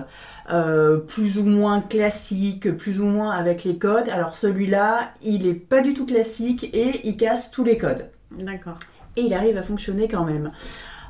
Euh, 0.51 0.99
plus 0.99 1.39
ou 1.39 1.45
moins 1.45 1.81
classique, 1.81 2.71
plus 2.77 3.01
ou 3.01 3.07
moins 3.07 3.31
avec 3.31 3.65
les 3.65 3.79
codes. 3.79 4.11
Alors 4.11 4.35
celui-là, 4.35 5.13
il 5.23 5.47
est 5.47 5.55
pas 5.55 5.81
du 5.81 5.95
tout 5.95 6.05
classique 6.05 6.69
et 6.75 7.01
il 7.05 7.17
casse 7.17 7.51
tous 7.51 7.65
les 7.65 7.79
codes 7.79 8.11
D'accord. 8.31 8.79
et 9.17 9.23
il 9.23 9.33
arrive 9.33 9.57
à 9.57 9.63
fonctionner 9.63 10.07
quand 10.07 10.25
même. 10.25 10.53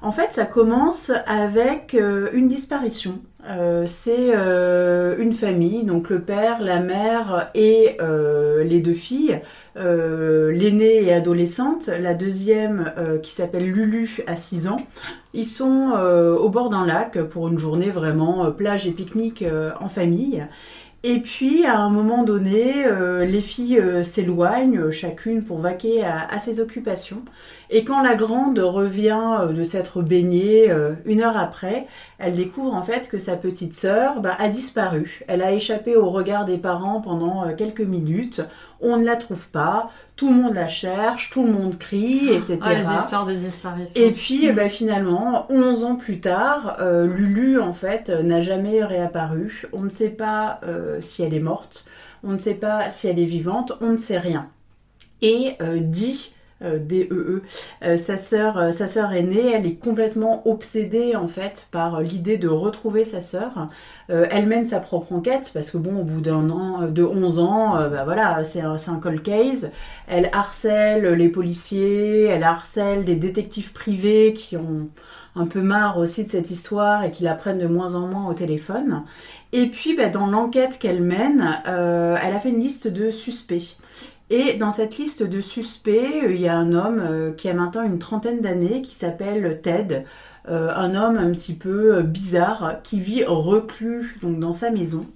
En 0.04 0.12
fait, 0.12 0.34
ça 0.34 0.44
commence 0.44 1.10
avec 1.26 1.94
euh, 1.94 2.28
une 2.34 2.46
disparition. 2.46 3.20
Euh, 3.48 3.84
c'est 3.86 4.36
euh, 4.36 5.16
une 5.18 5.32
famille, 5.32 5.84
donc 5.84 6.10
le 6.10 6.20
père, 6.20 6.60
la 6.60 6.80
mère 6.80 7.50
et 7.54 7.96
les 8.62 8.80
deux 8.80 8.92
filles. 8.92 9.40
L'aînée 9.76 11.04
est 11.04 11.12
adolescente, 11.12 11.86
la 11.86 12.12
deuxième 12.12 12.92
qui 13.22 13.30
s'appelle 13.30 13.70
Lulu 13.70 14.20
a 14.26 14.36
6 14.36 14.68
ans. 14.68 14.80
Ils 15.32 15.46
sont 15.46 15.92
au 15.92 16.48
bord 16.50 16.68
d'un 16.68 16.86
lac 16.86 17.20
pour 17.22 17.48
une 17.48 17.58
journée 17.58 17.90
vraiment 17.90 18.50
plage 18.52 18.86
et 18.86 18.92
pique-nique 18.92 19.44
en 19.80 19.88
famille. 19.88 20.46
Et 21.02 21.18
puis, 21.18 21.66
à 21.66 21.80
un 21.80 21.90
moment 21.90 22.24
donné, 22.24 22.86
les 23.26 23.42
filles 23.42 23.82
s'éloignent, 24.04 24.90
chacune 24.90 25.44
pour 25.44 25.58
vaquer 25.58 26.04
à 26.04 26.38
ses 26.38 26.60
occupations. 26.60 27.22
Et 27.70 27.84
quand 27.84 28.02
la 28.02 28.14
grande 28.14 28.58
revient 28.58 29.38
euh, 29.40 29.52
de 29.52 29.64
s'être 29.64 30.02
baignée 30.02 30.70
euh, 30.70 30.94
une 31.04 31.22
heure 31.22 31.36
après, 31.36 31.86
elle 32.18 32.36
découvre 32.36 32.74
en 32.74 32.82
fait 32.82 33.08
que 33.08 33.18
sa 33.18 33.36
petite 33.36 33.74
sœur 33.74 34.20
bah, 34.20 34.36
a 34.38 34.48
disparu. 34.48 35.22
Elle 35.28 35.42
a 35.42 35.52
échappé 35.52 35.96
au 35.96 36.10
regard 36.10 36.44
des 36.44 36.58
parents 36.58 37.00
pendant 37.00 37.46
euh, 37.46 37.54
quelques 37.54 37.80
minutes. 37.80 38.42
On 38.80 38.96
ne 38.96 39.04
la 39.04 39.16
trouve 39.16 39.48
pas. 39.48 39.90
Tout 40.16 40.28
le 40.28 40.34
monde 40.34 40.54
la 40.54 40.68
cherche, 40.68 41.30
tout 41.30 41.44
le 41.44 41.52
monde 41.52 41.76
crie, 41.76 42.28
etc. 42.28 42.58
Ah, 42.62 42.74
les 42.74 42.84
histoires 42.84 43.26
de 43.26 43.34
disparition. 43.34 44.00
Et 44.00 44.12
puis, 44.12 44.52
ben, 44.52 44.70
finalement, 44.70 45.46
11 45.50 45.84
ans 45.84 45.96
plus 45.96 46.20
tard, 46.20 46.76
euh, 46.80 47.06
Lulu, 47.06 47.60
en 47.60 47.72
fait, 47.72 48.10
n'a 48.10 48.40
jamais 48.40 48.84
réapparu. 48.84 49.66
On 49.72 49.82
ne 49.82 49.88
sait 49.88 50.10
pas 50.10 50.60
euh, 50.64 51.00
si 51.00 51.24
elle 51.24 51.34
est 51.34 51.40
morte, 51.40 51.84
on 52.22 52.32
ne 52.32 52.38
sait 52.38 52.54
pas 52.54 52.90
si 52.90 53.08
elle 53.08 53.18
est 53.18 53.24
vivante, 53.24 53.72
on 53.80 53.88
ne 53.88 53.96
sait 53.96 54.18
rien. 54.18 54.48
Et 55.22 55.56
euh, 55.60 55.78
euh, 55.78 55.78
D-E-E, 56.60 57.42
euh, 57.82 57.96
sa 57.96 58.16
sœur, 58.16 58.58
euh, 58.58 58.72
sa 58.72 58.86
sœur 58.86 59.12
aînée, 59.12 59.52
elle 59.52 59.66
est 59.66 59.74
complètement 59.74 60.46
obsédée 60.48 61.16
en 61.16 61.28
fait 61.28 61.66
par 61.70 61.96
euh, 61.96 62.02
l'idée 62.02 62.38
de 62.38 62.48
retrouver 62.48 63.04
sa 63.04 63.20
sœur. 63.20 63.68
Euh, 64.10 64.26
elle 64.30 64.46
mène 64.46 64.66
sa 64.66 64.80
propre 64.80 65.12
enquête 65.12 65.50
parce 65.52 65.70
que 65.70 65.78
bon, 65.78 66.00
au 66.00 66.04
bout 66.04 66.20
d'un 66.20 66.50
an, 66.50 66.82
euh, 66.82 66.88
de 66.88 67.02
11 67.02 67.38
ans, 67.38 67.76
euh, 67.76 67.88
bah 67.88 68.04
voilà, 68.04 68.44
c'est 68.44 68.60
un, 68.60 68.76
un 68.76 68.96
cold 69.00 69.22
case. 69.22 69.70
Elle 70.06 70.30
harcèle 70.32 71.04
les 71.14 71.28
policiers, 71.28 72.24
elle 72.24 72.44
harcèle 72.44 73.04
des 73.04 73.16
détectives 73.16 73.72
privés 73.72 74.32
qui 74.32 74.56
ont 74.56 74.88
un 75.36 75.46
peu 75.46 75.60
marre 75.60 75.98
aussi 75.98 76.24
de 76.24 76.28
cette 76.28 76.50
histoire 76.50 77.02
et 77.04 77.10
qui 77.10 77.24
la 77.24 77.34
prennent 77.34 77.58
de 77.58 77.66
moins 77.66 77.94
en 77.96 78.06
moins 78.06 78.28
au 78.28 78.34
téléphone. 78.34 79.02
Et 79.52 79.66
puis, 79.66 79.96
bah, 79.96 80.08
dans 80.08 80.26
l'enquête 80.26 80.78
qu'elle 80.78 81.02
mène, 81.02 81.60
euh, 81.66 82.16
elle 82.22 82.34
a 82.34 82.38
fait 82.38 82.50
une 82.50 82.60
liste 82.60 82.86
de 82.88 83.10
suspects. 83.10 83.76
Et 84.36 84.54
dans 84.54 84.72
cette 84.72 84.98
liste 84.98 85.22
de 85.22 85.40
suspects, 85.40 86.24
euh, 86.24 86.34
il 86.34 86.40
y 86.40 86.48
a 86.48 86.56
un 86.56 86.72
homme 86.72 87.00
euh, 87.00 87.30
qui 87.30 87.48
a 87.48 87.54
maintenant 87.54 87.84
une 87.84 88.00
trentaine 88.00 88.40
d'années 88.40 88.82
qui 88.82 88.96
s'appelle 88.96 89.60
Ted, 89.62 90.06
euh, 90.48 90.74
un 90.74 90.96
homme 90.96 91.18
un 91.18 91.30
petit 91.30 91.54
peu 91.54 92.02
bizarre 92.02 92.82
qui 92.82 92.98
vit 92.98 93.22
reclus 93.24 94.18
dans 94.22 94.52
sa 94.52 94.72
maison. 94.72 95.06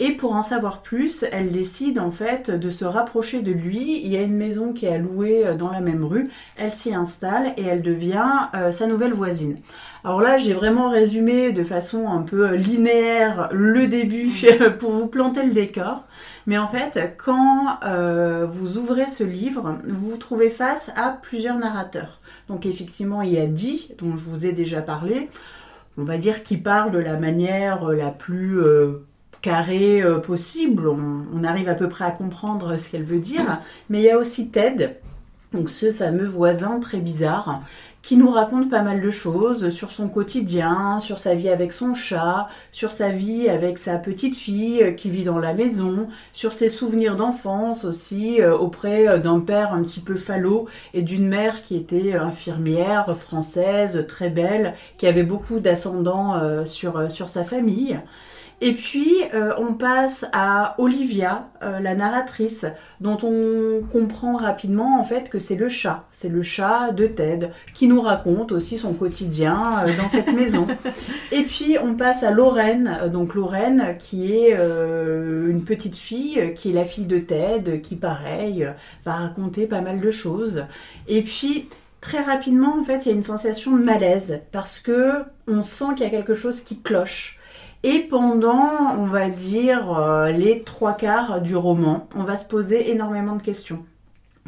Et 0.00 0.12
pour 0.12 0.34
en 0.34 0.42
savoir 0.42 0.82
plus, 0.82 1.24
elle 1.32 1.50
décide 1.50 1.98
en 1.98 2.12
fait 2.12 2.50
de 2.50 2.70
se 2.70 2.84
rapprocher 2.84 3.42
de 3.42 3.50
lui. 3.50 4.00
Il 4.04 4.08
y 4.08 4.16
a 4.16 4.22
une 4.22 4.36
maison 4.36 4.72
qui 4.72 4.86
est 4.86 4.94
à 4.94 4.98
louer 4.98 5.44
euh, 5.44 5.54
dans 5.54 5.70
la 5.70 5.80
même 5.80 6.04
rue. 6.04 6.30
Elle 6.56 6.70
s'y 6.70 6.94
installe 6.94 7.52
et 7.56 7.64
elle 7.64 7.82
devient 7.82 8.48
euh, 8.54 8.70
sa 8.70 8.86
nouvelle 8.86 9.12
voisine. 9.12 9.58
Alors 10.04 10.20
là, 10.20 10.38
j'ai 10.38 10.52
vraiment 10.52 10.88
résumé 10.88 11.52
de 11.52 11.64
façon 11.64 12.08
un 12.08 12.22
peu 12.22 12.54
linéaire 12.54 13.48
le 13.50 13.88
début 13.88 14.30
pour 14.78 14.92
vous 14.92 15.08
planter 15.08 15.42
le 15.42 15.52
décor. 15.52 16.04
Mais 16.46 16.58
en 16.58 16.68
fait, 16.68 17.16
quand 17.18 17.78
euh, 17.84 18.46
vous 18.48 18.78
ouvrez 18.78 19.08
ce 19.08 19.24
livre, 19.24 19.78
vous 19.86 20.10
vous 20.10 20.16
trouvez 20.16 20.50
face 20.50 20.92
à 20.96 21.10
plusieurs 21.10 21.58
narrateurs. 21.58 22.20
Donc 22.48 22.66
effectivement, 22.66 23.22
il 23.22 23.32
y 23.32 23.38
a 23.38 23.46
Dee, 23.46 23.90
dont 23.98 24.16
je 24.16 24.24
vous 24.24 24.46
ai 24.46 24.52
déjà 24.52 24.80
parlé. 24.80 25.28
On 25.98 26.04
va 26.04 26.18
dire 26.18 26.44
qui 26.44 26.56
parle 26.56 26.92
de 26.92 26.98
la 26.98 27.16
manière 27.16 27.88
la 27.88 28.10
plus 28.10 28.60
euh, 28.60 29.04
carrée 29.42 30.02
euh, 30.02 30.18
possible. 30.18 30.88
On, 30.88 31.44
arrive 31.44 31.68
à 31.68 31.74
peu 31.74 31.88
près 31.88 32.04
à 32.04 32.10
comprendre 32.10 32.76
ce 32.76 32.88
qu'elle 32.90 33.04
veut 33.04 33.20
dire. 33.20 33.60
Mais 33.88 34.00
il 34.00 34.04
y 34.04 34.10
a 34.10 34.18
aussi 34.18 34.50
Ted, 34.50 34.96
Donc 35.52 35.70
ce 35.70 35.92
fameux 35.92 36.26
voisin 36.26 36.80
très 36.80 36.98
bizarre 36.98 37.62
qui 38.02 38.16
nous 38.16 38.30
raconte 38.30 38.70
pas 38.70 38.80
mal 38.80 39.02
de 39.02 39.10
choses 39.10 39.68
sur 39.68 39.90
son 39.90 40.08
quotidien, 40.08 40.98
sur 40.98 41.18
sa 41.18 41.34
vie 41.34 41.50
avec 41.50 41.72
son 41.72 41.92
chat, 41.94 42.48
sur 42.72 42.90
sa 42.90 43.10
vie 43.10 43.50
avec 43.50 43.76
sa 43.76 43.98
petite 43.98 44.34
fille 44.34 44.94
qui 44.96 45.10
vit 45.10 45.24
dans 45.24 45.38
la 45.38 45.52
maison, 45.52 46.08
sur 46.32 46.52
ses 46.52 46.70
souvenirs 46.70 47.16
d'enfance 47.16 47.84
aussi 47.84 48.40
euh, 48.40 48.56
auprès 48.56 49.20
d'un 49.20 49.40
père 49.40 49.74
un 49.74 49.82
petit 49.82 50.00
peu 50.00 50.14
falot 50.14 50.68
et 50.94 51.02
d'une 51.02 51.28
mère 51.28 51.62
qui 51.62 51.76
était 51.76 52.14
infirmière 52.14 53.14
française, 53.16 54.06
très 54.08 54.30
belle, 54.30 54.74
qui 54.96 55.06
avait 55.06 55.22
beaucoup 55.22 55.60
d'ascendant 55.60 56.36
euh, 56.36 56.64
sur, 56.64 56.96
euh, 56.96 57.08
sur 57.10 57.28
sa 57.28 57.44
famille. 57.44 57.98
Et 58.60 58.72
puis, 58.72 59.14
euh, 59.34 59.52
on 59.58 59.74
passe 59.74 60.26
à 60.32 60.74
Olivia, 60.78 61.48
euh, 61.62 61.78
la 61.78 61.94
narratrice, 61.94 62.66
dont 63.00 63.16
on 63.22 63.82
comprend 63.86 64.36
rapidement 64.36 64.98
en 64.98 65.04
fait 65.04 65.30
que 65.30 65.38
c'est 65.38 65.54
le 65.54 65.68
chat. 65.68 66.06
C'est 66.10 66.28
le 66.28 66.42
chat 66.42 66.90
de 66.90 67.06
Ted 67.06 67.50
qui 67.72 67.86
nous 67.86 68.00
raconte 68.00 68.50
aussi 68.50 68.76
son 68.76 68.94
quotidien 68.94 69.84
euh, 69.86 69.96
dans 69.96 70.08
cette 70.08 70.32
maison. 70.34 70.66
Et 71.30 71.42
puis, 71.42 71.76
on 71.80 71.94
passe 71.94 72.24
à 72.24 72.32
Lorraine, 72.32 72.98
donc 73.12 73.36
Lorraine 73.36 73.96
qui 73.98 74.32
est 74.32 74.54
une 74.54 75.64
petite 75.64 75.96
fille, 75.96 76.52
qui 76.54 76.70
est 76.70 76.74
la 76.74 76.84
fille 76.84 77.06
de 77.06 77.18
Ted, 77.18 77.80
qui 77.80 77.94
pareil 77.94 78.68
va 79.04 79.12
raconter 79.12 79.66
pas 79.66 79.82
mal 79.82 80.00
de 80.00 80.10
choses. 80.10 80.64
Et 81.06 81.22
puis, 81.22 81.68
très 82.00 82.22
rapidement, 82.22 82.76
en 82.78 82.82
fait, 82.82 83.06
il 83.06 83.10
y 83.10 83.12
a 83.12 83.14
une 83.14 83.22
sensation 83.22 83.76
de 83.76 83.82
malaise 83.82 84.40
parce 84.50 84.80
que 84.80 85.22
on 85.46 85.62
sent 85.62 85.94
qu'il 85.96 86.04
y 86.04 86.08
a 86.08 86.10
quelque 86.10 86.34
chose 86.34 86.60
qui 86.60 86.80
cloche. 86.80 87.37
Et 87.90 88.00
pendant, 88.00 88.98
on 88.98 89.06
va 89.06 89.30
dire, 89.30 89.98
euh, 89.98 90.30
les 90.30 90.62
trois 90.62 90.92
quarts 90.92 91.40
du 91.40 91.56
roman, 91.56 92.06
on 92.14 92.22
va 92.22 92.36
se 92.36 92.46
poser 92.46 92.90
énormément 92.90 93.34
de 93.34 93.40
questions. 93.40 93.82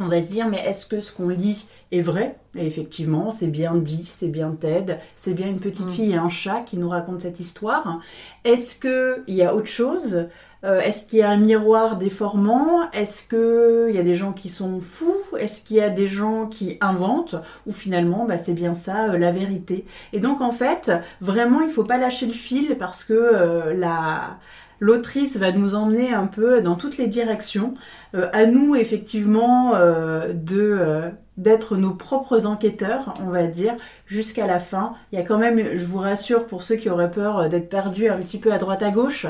On 0.03 0.09
va 0.09 0.23
se 0.23 0.31
dire, 0.31 0.49
mais 0.49 0.59
est-ce 0.67 0.87
que 0.87 1.01
ce 1.01 1.13
qu'on 1.13 1.29
lit 1.29 1.67
est 1.93 2.01
vrai? 2.01 2.37
Et 2.57 2.67
effectivement, 2.67 3.31
c'est 3.31 3.49
bien 3.49 3.75
dit, 3.75 4.05
c'est 4.07 4.29
bien 4.29 4.51
Ted, 4.59 4.97
c'est 5.15 5.35
bien 5.35 5.47
une 5.49 5.61
petite 5.61 5.87
Mm. 5.87 5.95
fille 5.95 6.13
et 6.13 6.17
un 6.17 6.31
chat 6.31 6.63
qui 6.65 6.79
nous 6.79 6.89
racontent 6.89 7.19
cette 7.21 7.39
histoire. 7.39 8.01
Est-ce 8.45 8.75
qu'il 8.77 9.35
y 9.35 9.43
a 9.43 9.55
autre 9.55 9.67
chose? 9.69 10.27
Euh, 10.65 10.81
Est-ce 10.81 11.05
qu'il 11.05 11.19
y 11.21 11.23
a 11.23 11.31
un 11.31 11.37
miroir 11.39 11.97
déformant? 11.97 12.91
Est-ce 12.93 13.23
qu'il 13.29 13.95
y 13.95 13.99
a 13.99 14.03
des 14.03 14.17
gens 14.17 14.33
qui 14.33 14.49
sont 14.49 14.81
fous? 14.81 15.15
Est-ce 15.39 15.63
qu'il 15.63 15.77
y 15.77 15.81
a 15.81 15.91
des 15.91 16.09
gens 16.09 16.47
qui 16.47 16.77
inventent? 16.81 17.37
Ou 17.67 17.73
finalement, 17.73 18.25
bah, 18.27 18.37
c'est 18.39 18.53
bien 18.55 18.75
ça, 18.75 19.11
euh, 19.11 19.19
la 19.19 19.33
vérité. 19.33 19.85
Et 20.13 20.21
donc, 20.21 20.41
en 20.41 20.51
fait, 20.51 20.91
vraiment, 21.21 21.61
il 21.61 21.71
faut 21.71 21.85
pas 21.85 21.99
lâcher 21.99 22.27
le 22.27 22.33
fil 22.35 22.77
parce 22.79 23.05
que 23.05 23.13
euh, 23.15 23.75
la 23.75 24.39
l'autrice 24.81 25.37
va 25.37 25.53
nous 25.53 25.75
emmener 25.75 26.13
un 26.13 26.27
peu 26.27 26.61
dans 26.63 26.75
toutes 26.75 26.97
les 26.97 27.07
directions. 27.07 27.73
Euh, 28.15 28.29
à 28.33 28.47
nous, 28.47 28.75
effectivement, 28.75 29.77
euh, 29.77 30.33
euh, 30.53 31.11
d'être 31.37 31.77
nos 31.77 31.93
propres 31.93 32.47
enquêteurs, 32.47 33.15
on 33.25 33.31
va 33.31 33.47
dire, 33.47 33.77
jusqu'à 34.07 34.47
la 34.47 34.59
fin. 34.59 34.95
Il 35.13 35.19
y 35.19 35.23
a 35.23 35.25
quand 35.25 35.39
même, 35.39 35.77
je 35.77 35.85
vous 35.85 35.99
rassure, 35.99 36.47
pour 36.47 36.65
ceux 36.65 36.77
qui 36.77 36.91
auraient 36.91 37.11
peur 37.11 37.49
d'être 37.49 37.69
perdus 37.69 38.09
un 38.09 38.19
petit 38.19 38.39
peu 38.39 38.53
à 38.53 38.59
droite 38.59 38.83
à 38.83 38.91
gauche, 38.91 39.27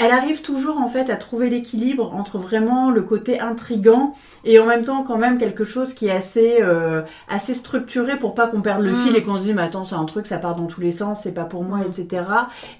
elle 0.00 0.10
arrive 0.12 0.42
toujours 0.42 0.78
en 0.78 0.88
fait 0.88 1.10
à 1.10 1.16
trouver 1.16 1.50
l'équilibre 1.50 2.12
entre 2.14 2.38
vraiment 2.38 2.90
le 2.90 3.02
côté 3.02 3.38
intrigant 3.38 4.14
et 4.44 4.58
en 4.58 4.66
même 4.66 4.84
temps 4.84 5.04
quand 5.04 5.18
même 5.18 5.38
quelque 5.38 5.62
chose 5.64 5.94
qui 5.94 6.06
est 6.08 6.10
assez 6.10 6.58
euh, 6.62 7.02
assez 7.28 7.54
structuré 7.54 8.18
pour 8.18 8.34
pas 8.34 8.48
qu'on 8.48 8.62
perde 8.62 8.82
le 8.82 8.92
Mm. 8.92 9.04
fil 9.06 9.16
et 9.16 9.22
qu'on 9.22 9.36
se 9.36 9.42
dise 9.42 9.54
mais 9.54 9.62
attends 9.62 9.84
c'est 9.84 9.94
un 9.94 10.06
truc 10.06 10.26
ça 10.26 10.38
part 10.38 10.54
dans 10.54 10.66
tous 10.66 10.80
les 10.80 10.90
sens 10.90 11.20
c'est 11.22 11.34
pas 11.34 11.44
pour 11.44 11.62
moi 11.62 11.78
Mm. 11.78 11.84
etc 11.90 12.22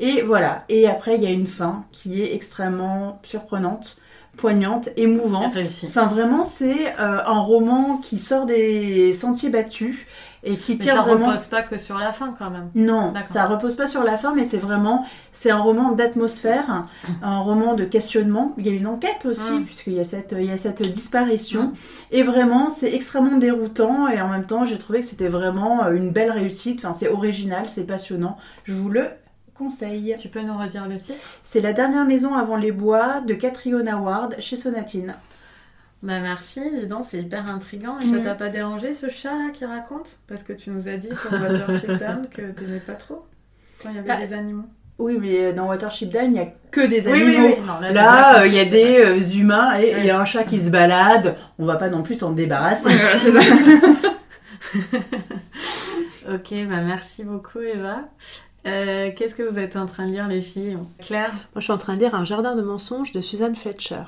et 0.01 0.23
voilà 0.23 0.65
et 0.69 0.89
après 0.89 1.17
il 1.17 1.23
y 1.23 1.27
a 1.27 1.31
une 1.31 1.47
fin 1.47 1.85
qui 1.93 2.23
est 2.23 2.35
extrêmement 2.35 3.21
surprenante 3.23 3.99
poignante 4.37 4.89
émouvante. 4.97 5.53
Enfin, 5.87 6.07
vraiment, 6.07 6.45
c'est 6.45 6.87
euh, 7.01 7.19
un 7.27 7.41
roman 7.41 7.99
qui 7.99 8.19
sort 8.19 8.47
des 8.47 9.13
sentiers 9.13 9.51
battus 9.51 10.07
et 10.43 10.57
qui 10.57 10.73
Mais 10.77 10.85
tire 10.85 10.95
ça 10.97 11.03
vraiment. 11.03 11.27
repose 11.27 11.47
pas 11.47 11.63
que 11.63 11.77
sur 11.77 11.99
la 11.99 12.13
fin 12.13 12.35
quand 12.39 12.51
même. 12.51 12.71
Non, 12.75 13.13
ça 13.31 13.47
repose 13.47 13.75
pas 13.77 13.87
sur 13.87 14.03
la 14.05 14.17
fin, 14.17 14.35
mais 14.35 14.45
c'est 14.45 14.57
vraiment, 14.59 15.05
c'est 15.33 15.51
un 15.51 15.59
roman 15.59 15.93
d'atmosphère, 15.93 16.87
un 17.23 17.39
roman 17.41 17.75
de 17.75 17.85
questionnement. 17.85 18.55
Il 18.59 18.67
y 18.67 18.71
a 18.71 18.73
une 18.73 18.87
enquête 18.87 19.27
aussi, 19.27 19.51
Mm. 19.53 19.65
puisqu'il 19.65 19.93
y 19.95 20.01
a 20.01 20.05
cette, 20.05 20.35
il 20.39 20.47
y 20.47 20.51
a 20.51 20.57
cette 20.57 20.83
disparition. 20.83 21.65
Mm. 21.65 21.73
Et 22.13 22.23
vraiment, 22.23 22.71
c'est 22.71 22.93
extrêmement 22.95 23.37
déroutant 23.37 24.09
et 24.09 24.21
en 24.21 24.29
même 24.29 24.47
temps, 24.47 24.65
j'ai 24.65 24.79
trouvé 24.79 25.01
que 25.01 25.07
c'était 25.07 25.29
vraiment 25.29 25.85
euh, 25.85 25.93
une 25.95 26.11
belle 26.13 26.31
réussite. 26.31 26.85
Enfin, 26.85 26.93
c'est 26.99 27.09
original, 27.09 27.65
c'est 27.69 27.85
passionnant. 27.87 28.37
Je 28.65 28.73
vous 28.73 28.89
le 28.89 29.09
conseille. 29.59 30.15
Tu 30.19 30.29
peux 30.29 30.41
nous 30.41 30.57
redire 30.57 30.89
le 30.89 30.99
titre? 30.99 31.19
C'est 31.43 31.61
La 31.61 31.75
dernière 31.75 32.07
maison 32.07 32.35
avant 32.35 32.57
les 32.57 32.73
bois 32.73 33.21
de 33.21 33.35
Catriona 33.35 33.99
Ward 33.99 34.37
chez 34.39 34.57
Sonatine. 34.57 35.15
Bah 36.03 36.19
merci, 36.21 36.61
dis 36.79 36.87
donc, 36.87 37.05
c'est 37.07 37.19
hyper 37.21 37.49
intriguant. 37.51 37.99
Et 37.99 38.07
ça 38.07 38.19
t'a 38.21 38.35
pas 38.35 38.49
dérangé 38.49 38.95
ce 38.95 39.11
chat 39.11 39.33
là 39.35 39.51
qui 39.53 39.65
raconte? 39.67 40.19
Parce 40.27 40.43
que 40.43 40.53
tu 40.55 40.71
nous 40.71 40.89
as 40.89 40.97
dit 40.97 41.09
pour 41.09 41.33
Watership 41.41 41.91
Down 41.99 42.27
que 42.31 42.43
t'aimais 42.53 42.81
pas 42.81 42.95
trop 42.95 43.27
quand 43.83 43.91
il 43.91 43.97
y 43.97 43.99
avait 43.99 44.09
Bah, 44.09 44.17
des 44.17 44.33
animaux. 44.33 44.65
Oui, 44.99 45.19
mais 45.21 45.53
dans 45.53 45.67
Watership 45.67 46.11
Down, 46.11 46.25
il 46.27 46.33
n'y 46.33 46.41
a 46.41 46.49
que 46.71 46.87
des 46.87 47.07
animaux. 47.09 47.47
oui, 47.49 47.55
oui. 47.59 47.67
Non, 47.67 47.75
j'ai 47.83 47.93
Là, 47.95 48.41
euh, 48.41 48.47
il 48.47 48.55
y 48.55 48.61
a 48.61 48.65
des 48.67 48.99
euh, 48.99 49.21
humains 49.35 49.79
et 49.79 49.95
il 49.99 50.05
y 50.07 50.11
a 50.11 50.19
un 50.19 50.25
chat 50.25 50.45
qui 50.45 50.59
se 50.61 50.71
balade. 50.71 51.37
On 51.59 51.65
va 51.67 51.77
pas 51.77 51.89
non 51.91 52.03
plus 52.03 52.15
s'en 52.17 52.33
débarrasser. 52.33 52.91
ça. 52.91 53.41
Ok, 56.33 56.51
bah 56.69 56.83
merci 56.83 57.25
beaucoup 57.25 57.59
Eva. 57.61 58.03
Euh, 58.67 59.11
Qu'est-ce 59.17 59.35
que 59.35 59.43
vous 59.43 59.59
êtes 59.59 59.77
en 59.77 59.87
train 59.87 60.07
de 60.07 60.13
lire 60.13 60.29
les 60.29 60.43
filles? 60.43 60.77
Claire? 61.01 61.31
Moi, 61.33 61.41
je 61.57 61.61
suis 61.63 61.73
en 61.73 61.79
train 61.79 61.95
de 61.97 62.01
lire 62.01 62.15
Un 62.15 62.25
jardin 62.25 62.55
de 62.55 62.63
mensonges 62.63 63.13
de 63.13 63.21
Suzanne 63.21 63.57
Fletcher. 63.57 64.03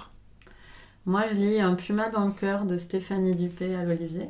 Moi 1.06 1.24
je 1.30 1.34
lis 1.36 1.60
Un 1.60 1.74
puma 1.74 2.08
dans 2.10 2.26
le 2.26 2.32
cœur 2.32 2.64
de 2.64 2.76
Stéphanie 2.76 3.36
Dupé 3.36 3.74
à 3.74 3.82
l'Olivier. 3.84 4.28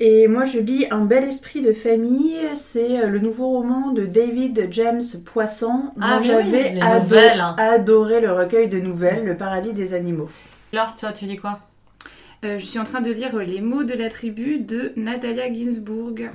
Et 0.00 0.26
moi, 0.26 0.44
je 0.44 0.58
lis 0.58 0.86
Un 0.90 1.04
bel 1.04 1.22
esprit 1.22 1.62
de 1.62 1.72
famille. 1.72 2.34
C'est 2.56 3.00
euh, 3.04 3.06
le 3.06 3.20
nouveau 3.20 3.50
roman 3.50 3.92
de 3.92 4.06
David 4.06 4.66
James 4.72 5.02
Poisson, 5.24 5.92
dont 5.96 6.02
Ah, 6.02 6.18
oui, 6.20 6.26
j'avais 6.26 6.80
ado- 6.80 7.14
hein. 7.16 7.54
adoré 7.58 8.20
le 8.20 8.32
recueil 8.32 8.68
de 8.68 8.80
nouvelles, 8.80 9.24
Le 9.24 9.36
paradis 9.36 9.72
des 9.72 9.94
animaux. 9.94 10.28
Laure, 10.72 10.94
toi 10.96 11.12
tu 11.12 11.26
lis 11.26 11.36
quoi? 11.36 11.60
Euh, 12.44 12.58
je 12.58 12.64
suis 12.64 12.78
en 12.80 12.84
train 12.84 13.02
de 13.02 13.12
lire 13.12 13.36
Les 13.36 13.60
mots 13.60 13.84
de 13.84 13.94
la 13.94 14.10
tribu 14.10 14.58
de 14.58 14.92
Natalia 14.96 15.52
Ginsburg. 15.52 16.28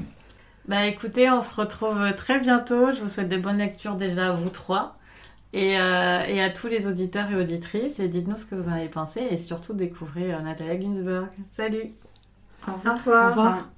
Bah 0.68 0.86
écoutez, 0.86 1.30
on 1.30 1.42
se 1.42 1.54
retrouve 1.56 2.14
très 2.16 2.40
bientôt. 2.40 2.92
Je 2.94 3.02
vous 3.02 3.10
souhaite 3.10 3.28
de 3.30 3.38
bonnes 3.38 3.58
lectures 3.58 3.96
déjà 3.96 4.30
à 4.30 4.32
vous 4.32 4.50
trois. 4.50 4.96
Et, 5.54 5.80
euh, 5.80 6.24
et 6.28 6.42
à 6.42 6.50
tous 6.50 6.68
les 6.68 6.88
auditeurs 6.88 7.32
et 7.32 7.36
auditrices. 7.36 8.00
Et 8.00 8.08
dites-nous 8.08 8.38
ce 8.38 8.46
que 8.46 8.56
vous 8.56 8.70
en 8.70 8.74
avez 8.74 8.90
pensé. 8.90 9.22
Et 9.30 9.38
surtout 9.38 9.74
découvrez 9.74 10.34
euh, 10.34 10.40
Natalia 10.40 10.80
Ginsburg. 10.80 11.28
Salut 11.52 11.92
Au 12.68 12.74
revoir. 12.74 13.26
Au 13.26 13.30
revoir. 13.30 13.70